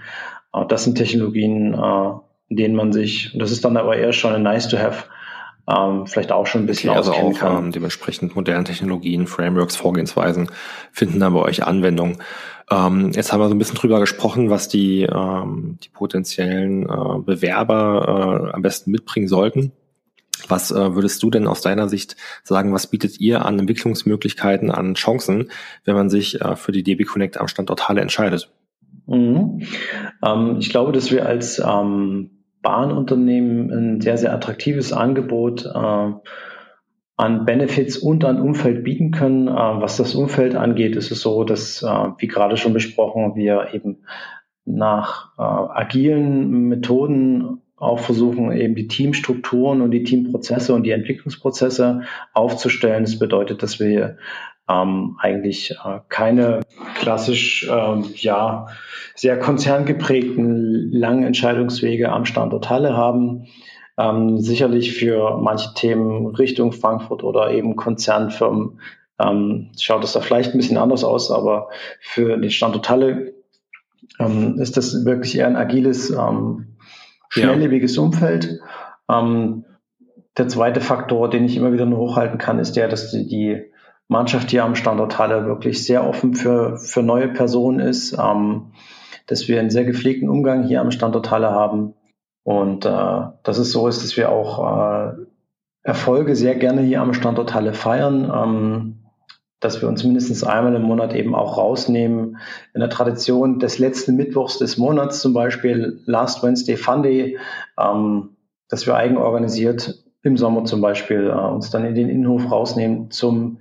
Äh, 0.54 0.66
das 0.68 0.86
sind 0.86 0.98
Technologien, 0.98 1.74
äh, 1.74 2.12
in 2.48 2.58
denen 2.58 2.76
man 2.76 2.94
sich, 2.94 3.34
und 3.34 3.42
das 3.42 3.52
ist 3.52 3.66
dann 3.66 3.76
aber 3.78 3.98
eher 3.98 4.14
schon 4.14 4.34
ein 4.34 4.44
nice 4.44 4.70
to 4.70 4.78
have, 4.78 5.04
ähm, 5.68 6.08
vielleicht 6.08 6.32
auch 6.32 6.48
schon 6.48 6.64
ein 6.64 6.68
bisschen 6.68 6.92
okay, 6.92 6.98
also 6.98 7.12
auch 7.12 7.34
kann. 7.34 7.66
Ähm, 7.66 7.72
dementsprechend 7.72 8.36
modernen 8.36 8.66
Technologien, 8.66 9.28
Frameworks, 9.28 9.76
Vorgehensweisen 9.76 10.50
finden 10.92 11.20
dann 11.20 11.34
bei 11.34 11.42
euch 11.42 11.64
Anwendung. 11.64 12.18
Ähm, 12.72 13.12
jetzt 13.14 13.32
haben 13.32 13.40
wir 13.40 13.48
so 13.48 13.56
ein 13.56 13.60
bisschen 13.60 13.76
drüber 13.76 14.00
gesprochen, 14.00 14.50
was 14.50 14.68
die, 14.68 15.04
ähm, 15.04 15.78
die 15.84 15.90
potenziellen 15.90 16.84
äh, 16.84 17.20
Bewerber 17.20 18.50
äh, 18.50 18.56
am 18.56 18.62
besten 18.62 18.92
mitbringen 18.92 19.28
sollten. 19.28 19.72
Was 20.48 20.72
äh, 20.72 20.96
würdest 20.96 21.22
du 21.24 21.32
denn 21.32 21.48
aus 21.48 21.62
deiner 21.62 21.90
Sicht 21.90 22.16
sagen, 22.44 22.74
was 22.74 22.88
bietet 22.88 23.20
ihr 23.20 23.46
an 23.46 23.60
Entwicklungsmöglichkeiten, 23.60 24.70
an 24.72 24.96
Chancen, 24.96 25.50
wenn 25.86 25.96
man 25.96 26.10
sich 26.10 26.42
äh, 26.42 26.56
für 26.56 26.72
die 26.72 26.84
DB 26.84 27.04
Connect 27.04 27.38
am 27.38 27.48
Standort 27.48 27.88
Halle 27.88 28.02
entscheidet? 28.02 28.52
Mhm. 29.08 29.62
Ähm, 30.24 30.58
ich 30.60 30.70
glaube, 30.70 30.92
dass 30.92 31.12
wir 31.12 31.26
als 31.26 31.60
ähm, 31.60 32.32
Bahnunternehmen 32.62 33.72
ein 33.72 34.02
sehr, 34.02 34.18
sehr 34.18 34.34
attraktives 34.34 34.92
Angebot 34.92 35.66
äh, 35.66 36.12
an 37.18 37.46
Benefits 37.46 37.98
und 37.98 38.26
an 38.26 38.42
Umfeld 38.42 38.84
bieten 38.84 39.12
können. 39.12 39.48
Äh, 39.48 39.52
was 39.52 39.98
das 39.98 40.16
Umfeld 40.16 40.56
angeht, 40.56 40.96
ist 40.96 41.12
es 41.12 41.22
so, 41.22 41.44
dass, 41.44 41.82
äh, 41.82 42.10
wie 42.18 42.28
gerade 42.28 42.58
schon 42.58 42.74
besprochen, 42.74 43.36
wir 43.36 43.70
eben 43.74 44.04
nach 44.66 45.32
äh, 45.38 45.42
agilen 45.42 46.68
Methoden 46.68 47.62
auch 47.78 48.00
versuchen, 48.00 48.52
eben 48.52 48.76
die 48.76 48.88
Teamstrukturen 48.88 49.82
und 49.82 49.92
die 49.92 50.04
Teamprozesse 50.04 50.74
und 50.74 50.84
die 50.84 50.92
Entwicklungsprozesse 50.92 52.02
aufzustellen. 52.34 53.04
Das 53.04 53.20
bedeutet, 53.20 53.64
dass 53.64 53.80
wir 53.80 54.18
ähm, 54.70 55.18
eigentlich 55.20 55.72
äh, 55.72 56.00
keine 56.10 56.62
klassisch 56.96 57.70
ähm, 57.70 58.06
ja 58.16 58.68
sehr 59.14 59.38
konzerngeprägten 59.40 60.92
langen 60.92 61.24
Entscheidungswege 61.24 62.12
am 62.12 62.26
Standort 62.26 62.70
Halle 62.70 62.96
haben. 62.98 63.48
Ähm, 63.98 64.40
sicherlich 64.40 64.94
für 64.94 65.38
manche 65.38 65.74
Themen 65.74 66.28
Richtung 66.28 66.74
Frankfurt 66.74 67.24
oder 67.24 67.52
eben 67.52 67.78
Konzernfirmen 67.78 68.82
ähm, 69.20 69.72
schaut 69.80 70.04
es 70.04 70.14
da 70.14 70.20
vielleicht 70.20 70.54
ein 70.54 70.58
bisschen 70.58 70.78
anders 70.78 71.06
aus, 71.06 71.32
aber 71.32 71.70
für 72.02 72.38
den 72.38 72.52
Standort 72.52 72.90
Halle 72.90 73.34
ähm, 74.20 74.60
ist 74.60 74.76
das 74.76 75.06
wirklich 75.06 75.38
eher 75.38 75.48
ein 75.48 75.56
agiles, 75.56 76.10
ähm, 76.10 76.76
schnelllebiges 77.30 77.96
ja. 77.96 78.02
Umfeld. 78.02 78.60
Ähm, 79.10 79.64
der 80.38 80.50
zweite 80.50 80.82
Faktor, 80.82 81.30
den 81.30 81.46
ich 81.46 81.56
immer 81.56 81.72
wieder 81.72 81.86
nur 81.86 82.00
hochhalten 82.00 82.38
kann, 82.38 82.60
ist 82.60 82.76
der, 82.76 82.90
dass 82.90 83.12
die, 83.12 83.28
die 83.28 83.64
Mannschaft 84.10 84.52
hier 84.52 84.66
am 84.66 84.76
Standort 84.76 85.18
Halle 85.18 85.46
wirklich 85.46 85.86
sehr 85.86 86.06
offen 86.06 86.36
für, 86.36 86.78
für 86.78 87.02
neue 87.02 87.30
Personen 87.30 87.80
ist, 87.80 88.14
ähm, 88.14 88.74
dass 89.28 89.48
wir 89.48 89.60
einen 89.60 89.70
sehr 89.70 89.86
gepflegten 89.86 90.30
Umgang 90.30 90.68
hier 90.68 90.82
am 90.82 90.92
Standort 90.92 91.32
Halle 91.32 91.52
haben 91.52 91.94
und 92.46 92.86
äh, 92.86 93.22
dass 93.42 93.58
es 93.58 93.72
so 93.72 93.88
ist, 93.88 94.04
dass 94.04 94.16
wir 94.18 94.32
auch 94.32 94.60
äh, 94.60 95.14
Erfolge 95.82 96.36
sehr 96.36 96.54
gerne 96.54 96.84
hier 96.84 97.02
am 97.02 97.16
Standort 97.16 97.56
Halle 97.56 97.74
feiern, 97.74 98.32
ähm, 98.32 99.00
dass 99.60 99.82
wir 99.82 99.90
uns 99.90 100.04
mindestens 100.04 100.44
einmal 100.44 100.76
im 100.76 100.84
Monat 100.84 101.16
eben 101.16 101.34
auch 101.34 101.58
rausnehmen. 101.58 102.38
In 102.76 102.82
der 102.82 102.92
Tradition 102.92 103.58
des 103.58 103.80
letzten 103.80 104.16
Mittwochs 104.16 104.60
des 104.60 104.78
Monats 104.78 105.22
zum 105.22 105.34
Beispiel 105.34 106.04
Last 106.06 106.44
Wednesday 106.44 106.78
Fun 106.78 107.02
Day, 107.02 107.40
ähm, 107.80 108.36
dass 108.70 108.86
wir 108.86 108.96
eigenorganisiert 108.96 110.04
im 110.22 110.38
Sommer 110.38 110.66
zum 110.66 110.82
Beispiel 110.82 111.28
äh, 111.28 111.48
uns 111.48 111.72
dann 111.72 111.84
in 111.84 111.96
den 111.96 112.10
Innenhof 112.10 112.52
rausnehmen 112.52 113.10
zum 113.10 113.58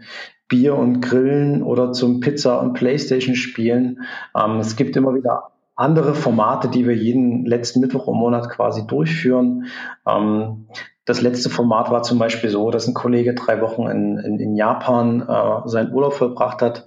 Bier 0.47 0.77
und 0.77 1.01
Grillen 1.01 1.63
oder 1.63 1.93
zum 1.93 2.21
Pizza 2.21 2.61
und 2.61 2.75
Playstation 2.75 3.35
spielen. 3.35 4.03
Ähm, 4.37 4.59
es 4.59 4.77
gibt 4.77 4.95
immer 4.95 5.15
wieder 5.15 5.54
andere 5.77 6.15
Formate, 6.15 6.69
die 6.69 6.87
wir 6.87 6.95
jeden 6.95 7.45
letzten 7.45 7.81
Mittwoch 7.81 8.09
im 8.09 8.15
Monat 8.15 8.49
quasi 8.51 8.87
durchführen. 8.87 9.67
Ähm, 10.07 10.69
das 11.05 11.21
letzte 11.21 11.51
Format 11.51 11.91
war 11.91 12.03
zum 12.03 12.19
Beispiel 12.19 12.49
so, 12.49 12.71
dass 12.71 12.87
ein 12.87 12.95
Kollege 12.95 13.35
drei 13.35 13.61
Wochen 13.61 13.87
in, 13.89 14.19
in, 14.19 14.39
in 14.39 14.57
Japan 14.57 15.21
äh, 15.21 15.69
seinen 15.69 15.93
Urlaub 15.93 16.15
verbracht 16.15 16.63
hat 16.63 16.87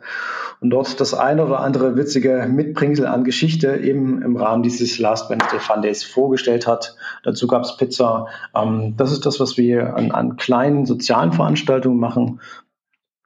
und 0.59 0.71
dort 0.71 0.99
das 0.99 1.13
eine 1.13 1.45
oder 1.45 1.59
andere 1.59 1.95
witzige 1.95 2.47
Mitbringsel 2.49 3.05
an 3.05 3.23
Geschichte 3.23 3.77
eben 3.77 4.23
im 4.23 4.35
Rahmen 4.37 4.63
dieses 4.63 4.97
Last 4.97 5.29
Wednesday 5.29 5.59
Fun 5.59 5.83
Days 5.83 6.03
vorgestellt 6.03 6.65
hat. 6.65 6.95
Dazu 7.23 7.45
gab 7.47 7.63
es 7.63 7.77
Pizza. 7.77 8.25
Ähm, 8.55 8.95
das 8.97 9.11
ist 9.11 9.25
das, 9.25 9.39
was 9.39 9.57
wir 9.57 9.95
an, 9.95 10.11
an 10.11 10.37
kleinen 10.37 10.85
sozialen 10.85 11.31
Veranstaltungen 11.31 11.99
machen. 11.99 12.39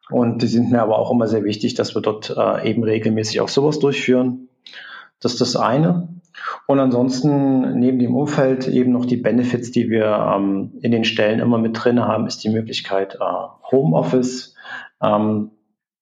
Und 0.09 0.41
die 0.41 0.47
sind 0.47 0.71
mir 0.71 0.81
aber 0.81 0.99
auch 0.99 1.11
immer 1.11 1.27
sehr 1.27 1.45
wichtig, 1.45 1.73
dass 1.75 1.95
wir 1.95 2.01
dort 2.01 2.35
äh, 2.35 2.69
eben 2.69 2.83
regelmäßig 2.83 3.39
auch 3.39 3.47
sowas 3.47 3.79
durchführen. 3.79 4.49
Das 5.21 5.33
ist 5.33 5.41
das 5.41 5.55
eine. 5.55 6.09
Und 6.67 6.79
ansonsten 6.79 7.79
neben 7.79 7.99
dem 7.99 8.15
Umfeld 8.15 8.67
eben 8.67 8.91
noch 8.91 9.05
die 9.05 9.17
Benefits, 9.17 9.71
die 9.71 9.89
wir 9.89 10.05
ähm, 10.05 10.71
in 10.81 10.91
den 10.91 11.03
Stellen 11.03 11.39
immer 11.39 11.57
mit 11.57 11.83
drin 11.83 11.99
haben, 11.99 12.27
ist 12.27 12.43
die 12.43 12.49
Möglichkeit, 12.49 13.15
äh, 13.15 13.71
Homeoffice, 13.71 14.55
ähm, 15.01 15.51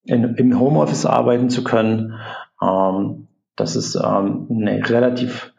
in, 0.04 0.34
im 0.36 0.58
Homeoffice 0.58 1.06
arbeiten 1.06 1.50
zu 1.50 1.62
können. 1.62 2.14
Ähm, 2.62 3.28
das 3.56 3.76
ist 3.76 3.96
ähm, 3.96 4.46
eine 4.50 4.88
relativ 4.88 5.49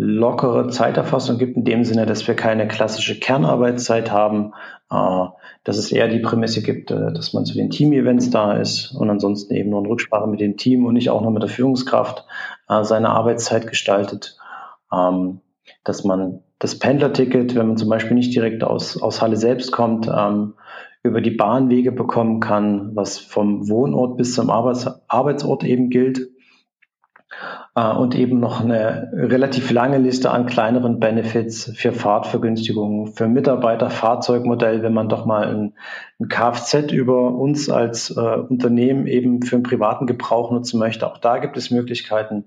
lockere 0.00 0.68
Zeiterfassung 0.68 1.38
gibt, 1.38 1.56
in 1.56 1.64
dem 1.64 1.82
Sinne, 1.82 2.06
dass 2.06 2.28
wir 2.28 2.36
keine 2.36 2.68
klassische 2.68 3.18
Kernarbeitszeit 3.18 4.12
haben, 4.12 4.52
äh, 4.92 5.26
dass 5.64 5.76
es 5.76 5.90
eher 5.90 6.06
die 6.06 6.20
Prämisse 6.20 6.62
gibt, 6.62 6.92
äh, 6.92 7.12
dass 7.12 7.32
man 7.32 7.44
zu 7.44 7.54
den 7.56 7.68
Team-Events 7.68 8.30
da 8.30 8.52
ist 8.52 8.92
und 8.92 9.10
ansonsten 9.10 9.54
eben 9.54 9.70
nur 9.70 9.80
in 9.80 9.86
Rücksprache 9.86 10.28
mit 10.28 10.38
dem 10.38 10.56
Team 10.56 10.86
und 10.86 10.94
nicht 10.94 11.10
auch 11.10 11.20
noch 11.20 11.32
mit 11.32 11.42
der 11.42 11.50
Führungskraft 11.50 12.24
äh, 12.68 12.84
seine 12.84 13.10
Arbeitszeit 13.10 13.66
gestaltet, 13.66 14.38
ähm, 14.92 15.40
dass 15.82 16.04
man 16.04 16.44
das 16.60 16.78
Pendlerticket, 16.78 17.56
wenn 17.56 17.66
man 17.66 17.76
zum 17.76 17.88
Beispiel 17.88 18.16
nicht 18.16 18.32
direkt 18.32 18.62
aus, 18.62 19.02
aus 19.02 19.20
Halle 19.20 19.36
selbst 19.36 19.72
kommt, 19.72 20.08
ähm, 20.08 20.54
über 21.02 21.20
die 21.20 21.32
Bahnwege 21.32 21.90
bekommen 21.90 22.38
kann, 22.38 22.94
was 22.94 23.18
vom 23.18 23.68
Wohnort 23.68 24.16
bis 24.16 24.32
zum 24.32 24.48
Arbeits 24.48 24.86
Arbeitsort 25.08 25.64
eben 25.64 25.90
gilt 25.90 26.20
und 27.86 28.14
eben 28.14 28.40
noch 28.40 28.60
eine 28.60 29.10
relativ 29.12 29.70
lange 29.70 29.98
Liste 29.98 30.30
an 30.30 30.46
kleineren 30.46 31.00
Benefits 31.00 31.72
für 31.76 31.92
Fahrtvergünstigungen, 31.92 33.08
für 33.08 33.28
Mitarbeiter, 33.28 33.90
Fahrzeugmodell, 33.90 34.82
wenn 34.82 34.94
man 34.94 35.08
doch 35.08 35.26
mal 35.26 35.48
ein, 35.48 35.72
ein 36.20 36.28
Kfz 36.28 36.92
über 36.92 37.34
uns 37.34 37.68
als 37.70 38.10
äh, 38.10 38.20
Unternehmen 38.20 39.06
eben 39.06 39.42
für 39.42 39.56
einen 39.56 39.62
privaten 39.62 40.06
Gebrauch 40.06 40.50
nutzen 40.50 40.78
möchte. 40.78 41.06
Auch 41.06 41.18
da 41.18 41.38
gibt 41.38 41.56
es 41.56 41.70
Möglichkeiten 41.70 42.44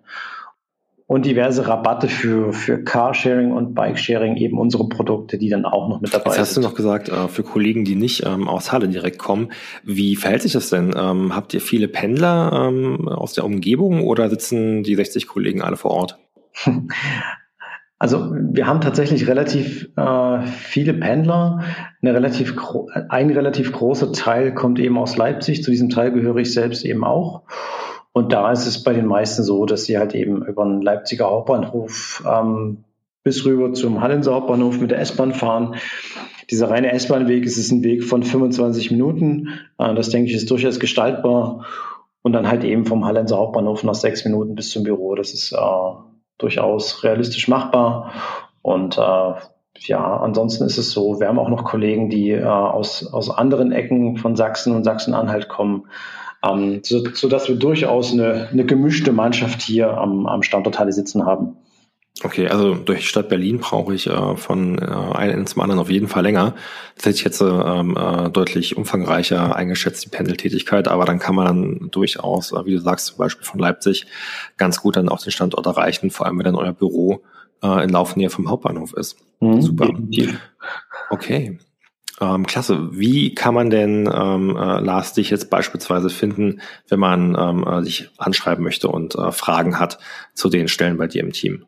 und 1.11 1.25
diverse 1.25 1.67
Rabatte 1.67 2.07
für, 2.07 2.53
für 2.53 2.81
Carsharing 2.85 3.51
und 3.51 3.75
Bikesharing, 3.75 4.37
eben 4.37 4.57
unsere 4.57 4.87
Produkte, 4.87 5.37
die 5.37 5.49
dann 5.49 5.65
auch 5.65 5.89
noch 5.89 5.99
mit 5.99 6.13
dabei 6.13 6.23
sind. 6.23 6.31
Jetzt 6.31 6.39
hast 6.39 6.55
du 6.55 6.61
noch 6.61 6.73
gesagt, 6.73 7.09
äh, 7.09 7.27
für 7.27 7.43
Kollegen, 7.43 7.83
die 7.83 7.95
nicht 7.95 8.25
ähm, 8.25 8.47
aus 8.47 8.71
Halle 8.71 8.87
direkt 8.87 9.19
kommen, 9.19 9.49
wie 9.83 10.15
verhält 10.15 10.41
sich 10.43 10.53
das 10.53 10.69
denn? 10.69 10.95
Ähm, 10.97 11.35
habt 11.35 11.53
ihr 11.53 11.59
viele 11.59 11.89
Pendler 11.89 12.69
ähm, 12.69 13.09
aus 13.09 13.33
der 13.33 13.43
Umgebung 13.43 14.07
oder 14.07 14.29
sitzen 14.29 14.83
die 14.83 14.95
60 14.95 15.27
Kollegen 15.27 15.61
alle 15.61 15.75
vor 15.75 15.91
Ort? 15.91 16.17
Also 17.99 18.31
wir 18.33 18.65
haben 18.65 18.81
tatsächlich 18.81 19.27
relativ 19.27 19.89
äh, 19.95 20.41
viele 20.47 20.95
Pendler. 20.95 21.59
Eine 22.01 22.15
relativ 22.15 22.55
ein 23.09 23.29
relativ 23.29 23.71
großer 23.71 24.11
Teil 24.11 24.55
kommt 24.55 24.79
eben 24.79 24.97
aus 24.97 25.17
Leipzig. 25.17 25.61
Zu 25.61 25.69
diesem 25.69 25.89
Teil 25.89 26.11
gehöre 26.11 26.37
ich 26.37 26.51
selbst 26.51 26.83
eben 26.83 27.03
auch. 27.03 27.43
Und 28.13 28.33
da 28.33 28.51
ist 28.51 28.65
es 28.65 28.83
bei 28.83 28.93
den 28.93 29.05
meisten 29.05 29.43
so, 29.43 29.65
dass 29.65 29.85
sie 29.85 29.97
halt 29.97 30.13
eben 30.13 30.45
über 30.45 30.65
den 30.65 30.81
Leipziger 30.81 31.29
Hauptbahnhof 31.29 32.23
ähm, 32.27 32.83
bis 33.23 33.45
rüber 33.45 33.73
zum 33.73 34.01
Hallenser 34.01 34.33
Hauptbahnhof 34.33 34.79
mit 34.79 34.91
der 34.91 34.99
S-Bahn 34.99 35.33
fahren. 35.33 35.75
Dieser 36.49 36.69
reine 36.69 36.91
S-Bahn-Weg 36.91 37.45
ist, 37.45 37.57
ist 37.57 37.71
ein 37.71 37.83
Weg 37.83 38.03
von 38.03 38.23
25 38.23 38.91
Minuten. 38.91 39.49
Äh, 39.77 39.95
das 39.95 40.09
denke 40.09 40.29
ich 40.29 40.35
ist 40.35 40.51
durchaus 40.51 40.79
gestaltbar. 40.79 41.65
Und 42.23 42.33
dann 42.33 42.49
halt 42.49 42.63
eben 42.63 42.85
vom 42.85 43.05
Hallenser 43.05 43.37
Hauptbahnhof 43.37 43.83
nach 43.83 43.95
sechs 43.95 44.25
Minuten 44.25 44.55
bis 44.55 44.69
zum 44.69 44.83
Büro. 44.83 45.15
Das 45.15 45.33
ist 45.33 45.53
äh, 45.53 45.57
durchaus 46.37 47.03
realistisch 47.03 47.47
machbar. 47.47 48.11
Und 48.61 48.97
äh, 48.97 49.33
ja, 49.79 50.17
ansonsten 50.17 50.65
ist 50.65 50.77
es 50.77 50.91
so, 50.91 51.19
wir 51.19 51.27
haben 51.27 51.39
auch 51.39 51.49
noch 51.49 51.63
Kollegen, 51.63 52.09
die 52.09 52.31
äh, 52.31 52.43
aus, 52.43 53.11
aus 53.11 53.29
anderen 53.29 53.71
Ecken 53.71 54.17
von 54.17 54.35
Sachsen 54.35 54.75
und 54.75 54.83
Sachsen-Anhalt 54.83 55.47
kommen, 55.47 55.87
ähm, 56.43 56.81
so, 56.83 57.03
sodass 57.13 57.47
wir 57.47 57.55
durchaus 57.55 58.11
eine, 58.13 58.49
eine 58.51 58.65
gemischte 58.65 59.11
Mannschaft 59.11 59.61
hier 59.61 59.97
am, 59.97 60.25
am 60.27 60.43
Standort 60.43 60.79
Halle 60.79 60.93
sitzen 60.93 61.25
haben. 61.25 61.57
Okay, 62.23 62.47
also 62.49 62.75
durch 62.75 62.99
die 62.99 63.05
Stadt 63.05 63.29
Berlin 63.29 63.59
brauche 63.59 63.95
ich 63.95 64.05
äh, 64.07 64.35
von 64.35 64.77
äh, 64.77 64.81
einem 64.81 65.47
zum 65.47 65.61
anderen 65.61 65.79
auf 65.79 65.89
jeden 65.89 66.07
Fall 66.07 66.23
länger. 66.23 66.55
Das 66.95 67.05
hätte 67.05 67.15
ich 67.15 67.23
jetzt 67.23 67.41
ähm, 67.41 67.97
äh, 67.97 68.29
deutlich 68.29 68.77
umfangreicher 68.77 69.55
eingeschätzt, 69.55 70.05
die 70.05 70.09
Pendeltätigkeit, 70.09 70.87
aber 70.87 71.05
dann 71.05 71.19
kann 71.19 71.35
man 71.35 71.45
dann 71.45 71.89
durchaus, 71.89 72.51
äh, 72.51 72.65
wie 72.65 72.73
du 72.73 72.79
sagst, 72.79 73.07
zum 73.07 73.17
Beispiel 73.17 73.45
von 73.45 73.59
Leipzig 73.59 74.05
ganz 74.57 74.81
gut 74.81 74.97
dann 74.97 75.09
auch 75.09 75.21
den 75.21 75.31
Standort 75.31 75.65
erreichen, 75.65 76.11
vor 76.11 76.25
allem 76.25 76.37
wenn 76.37 76.45
dann 76.45 76.55
euer 76.55 76.73
Büro 76.73 77.23
äh, 77.63 77.83
in 77.83 77.89
Laufnähe 77.89 78.29
vom 78.29 78.49
Hauptbahnhof 78.49 78.93
ist. 78.93 79.17
Mhm, 79.39 79.61
Super. 79.61 79.89
Okay. 81.09 81.57
Ähm, 82.21 82.45
klasse. 82.45 82.89
Wie 82.91 83.33
kann 83.33 83.55
man 83.55 83.71
denn, 83.71 84.07
ähm, 84.13 84.55
äh, 84.55 84.79
Lars, 84.79 85.13
dich 85.13 85.31
jetzt 85.31 85.49
beispielsweise 85.49 86.09
finden, 86.09 86.61
wenn 86.87 86.99
man 86.99 87.35
ähm, 87.37 87.65
äh, 87.67 87.81
dich 87.81 88.09
anschreiben 88.17 88.63
möchte 88.63 88.89
und 88.89 89.15
äh, 89.15 89.31
Fragen 89.31 89.79
hat 89.79 89.97
zu 90.35 90.49
den 90.49 90.67
Stellen 90.67 90.97
bei 90.97 91.07
dir 91.07 91.23
im 91.23 91.33
Team? 91.33 91.65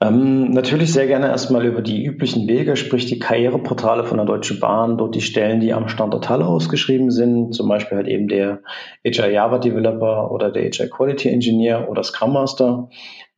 Ähm, 0.00 0.52
natürlich 0.52 0.92
sehr 0.92 1.08
gerne 1.08 1.26
erstmal 1.26 1.66
über 1.66 1.82
die 1.82 2.04
üblichen 2.04 2.46
Wege, 2.46 2.76
sprich 2.76 3.06
die 3.06 3.18
Karriereportale 3.18 4.04
von 4.04 4.18
der 4.18 4.26
Deutschen 4.26 4.60
Bahn, 4.60 4.96
dort 4.96 5.16
die 5.16 5.20
Stellen, 5.20 5.58
die 5.58 5.72
am 5.72 5.88
Standort 5.88 6.28
Halle 6.28 6.46
ausgeschrieben 6.46 7.10
sind, 7.10 7.52
zum 7.52 7.68
Beispiel 7.68 7.96
halt 7.96 8.06
eben 8.06 8.28
der 8.28 8.60
HR 9.04 9.30
Java 9.30 9.58
Developer 9.58 10.30
oder 10.30 10.52
der 10.52 10.70
HR 10.70 10.88
Quality 10.88 11.30
Engineer 11.30 11.88
oder 11.90 12.04
Scrum 12.04 12.34
Master. 12.34 12.90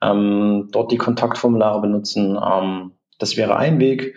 Ähm, 0.02 0.68
dort 0.72 0.92
die 0.92 0.98
Kontaktformulare 0.98 1.80
benutzen. 1.80 2.36
Ähm, 2.36 2.92
das 3.20 3.36
wäre 3.36 3.56
ein 3.56 3.78
Weg. 3.78 4.16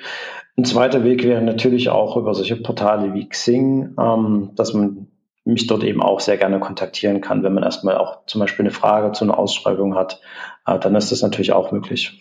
Ein 0.57 0.65
zweiter 0.65 1.03
Weg 1.03 1.23
wäre 1.23 1.41
natürlich 1.41 1.89
auch 1.89 2.17
über 2.17 2.33
solche 2.33 2.55
Portale 2.55 3.13
wie 3.13 3.27
Xing, 3.27 3.95
ähm, 3.99 4.51
dass 4.55 4.73
man 4.73 5.07
mich 5.45 5.67
dort 5.67 5.83
eben 5.83 6.01
auch 6.01 6.19
sehr 6.19 6.37
gerne 6.37 6.59
kontaktieren 6.59 7.21
kann, 7.21 7.43
wenn 7.43 7.53
man 7.53 7.63
erstmal 7.63 7.97
auch 7.97 8.25
zum 8.27 8.39
Beispiel 8.39 8.63
eine 8.63 8.73
Frage 8.73 9.11
zu 9.11 9.25
einer 9.25 9.37
Ausschreibung 9.37 9.95
hat, 9.95 10.21
äh, 10.65 10.79
dann 10.79 10.95
ist 10.95 11.11
das 11.11 11.21
natürlich 11.21 11.51
auch 11.51 11.71
möglich. 11.71 12.19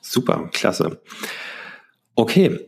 Super, 0.00 0.50
klasse. 0.52 1.00
Okay, 2.14 2.60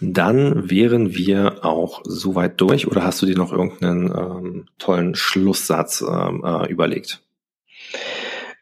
dann 0.00 0.68
wären 0.68 1.14
wir 1.14 1.64
auch 1.64 2.02
soweit 2.04 2.60
durch 2.60 2.88
oder 2.88 3.04
hast 3.04 3.22
du 3.22 3.26
dir 3.26 3.36
noch 3.36 3.52
irgendeinen 3.52 4.08
ähm, 4.08 4.66
tollen 4.78 5.14
Schlusssatz 5.14 6.02
ähm, 6.06 6.42
äh, 6.44 6.68
überlegt? 6.68 7.22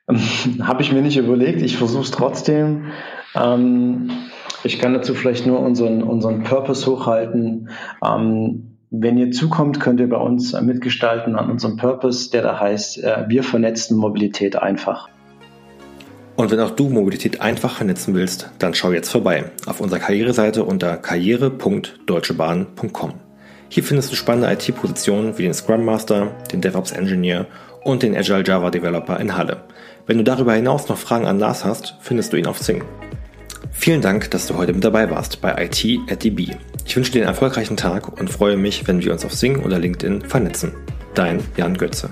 Habe 0.61 0.83
ich 0.83 0.93
mir 0.93 1.03
nicht 1.03 1.17
überlegt, 1.17 1.63
ich 1.63 1.77
versuche 1.77 2.03
es 2.03 2.11
trotzdem. 2.11 2.93
Ähm, 3.35 4.11
ich 4.65 4.79
kann 4.79 4.95
dazu 4.95 5.15
vielleicht 5.15 5.47
nur 5.47 5.61
unseren, 5.61 6.03
unseren 6.03 6.43
Purpose 6.43 6.91
hochhalten. 6.91 7.69
Ähm, 8.05 8.77
wenn 8.91 9.17
ihr 9.19 9.31
zukommt, 9.31 9.79
könnt 9.79 10.01
ihr 10.01 10.09
bei 10.09 10.17
uns 10.17 10.61
mitgestalten 10.61 11.37
an 11.37 11.49
unserem 11.51 11.77
Purpose, 11.77 12.31
der 12.31 12.43
da 12.43 12.59
heißt, 12.59 13.05
äh, 13.05 13.27
wir 13.29 13.45
vernetzen 13.45 13.97
Mobilität 13.97 14.57
einfach. 14.57 15.09
Und 16.37 16.51
wenn 16.51 16.61
auch 16.61 16.71
du 16.71 16.89
Mobilität 16.89 17.41
einfach 17.41 17.77
vernetzen 17.77 18.15
willst, 18.15 18.51
dann 18.59 18.75
schau 18.75 18.93
jetzt 18.93 19.11
vorbei 19.11 19.53
auf 19.67 19.81
unserer 19.81 20.01
Karriereseite 20.01 20.65
unter 20.65 20.97
karriere.deutschebahn.com. 20.97 23.13
Hier 23.69 23.85
findest 23.85 24.11
du 24.11 24.17
spannende 24.17 24.51
IT-Positionen 24.51 25.39
wie 25.39 25.45
den 25.45 25.55
Scrum 25.55 25.85
Master, 25.85 26.33
den 26.51 26.61
DevOps 26.61 26.91
Engineer 26.93 27.47
und 27.85 28.03
den 28.03 28.17
Agile 28.17 28.43
Java 28.45 28.71
Developer 28.71 29.21
in 29.21 29.37
Halle. 29.37 29.59
Wenn 30.07 30.19
du 30.19 30.25
darüber 30.25 30.55
hinaus 30.55 30.89
noch 30.89 30.99
Fragen 30.99 31.27
an 31.27 31.39
Lars 31.39 31.65
hast, 31.65 31.95
findest 32.01 32.33
du 32.33 32.37
ihn 32.37 32.47
auf 32.47 32.59
Zing. 32.59 32.83
Vielen 33.73 34.03
Dank, 34.03 34.31
dass 34.31 34.47
du 34.47 34.57
heute 34.57 34.73
mit 34.73 34.85
dabei 34.85 35.11
warst 35.11 35.41
bei 35.41 35.65
IT 35.65 35.85
at 36.11 36.23
DB. 36.25 36.49
Ich 36.87 36.97
wünsche 36.97 37.13
dir 37.13 37.23
einen 37.23 37.29
erfolgreichen 37.29 37.77
Tag 37.77 38.21
und 38.21 38.31
freue 38.31 38.57
mich, 38.57 38.87
wenn 38.89 39.03
wir 39.03 39.13
uns 39.13 39.25
auf 39.25 39.33
Sing 39.33 39.63
oder 39.63 39.79
LinkedIn 39.79 40.23
vernetzen. 40.23 40.73
Dein 41.15 41.41
Jan 41.57 41.77
Götze. 41.77 42.11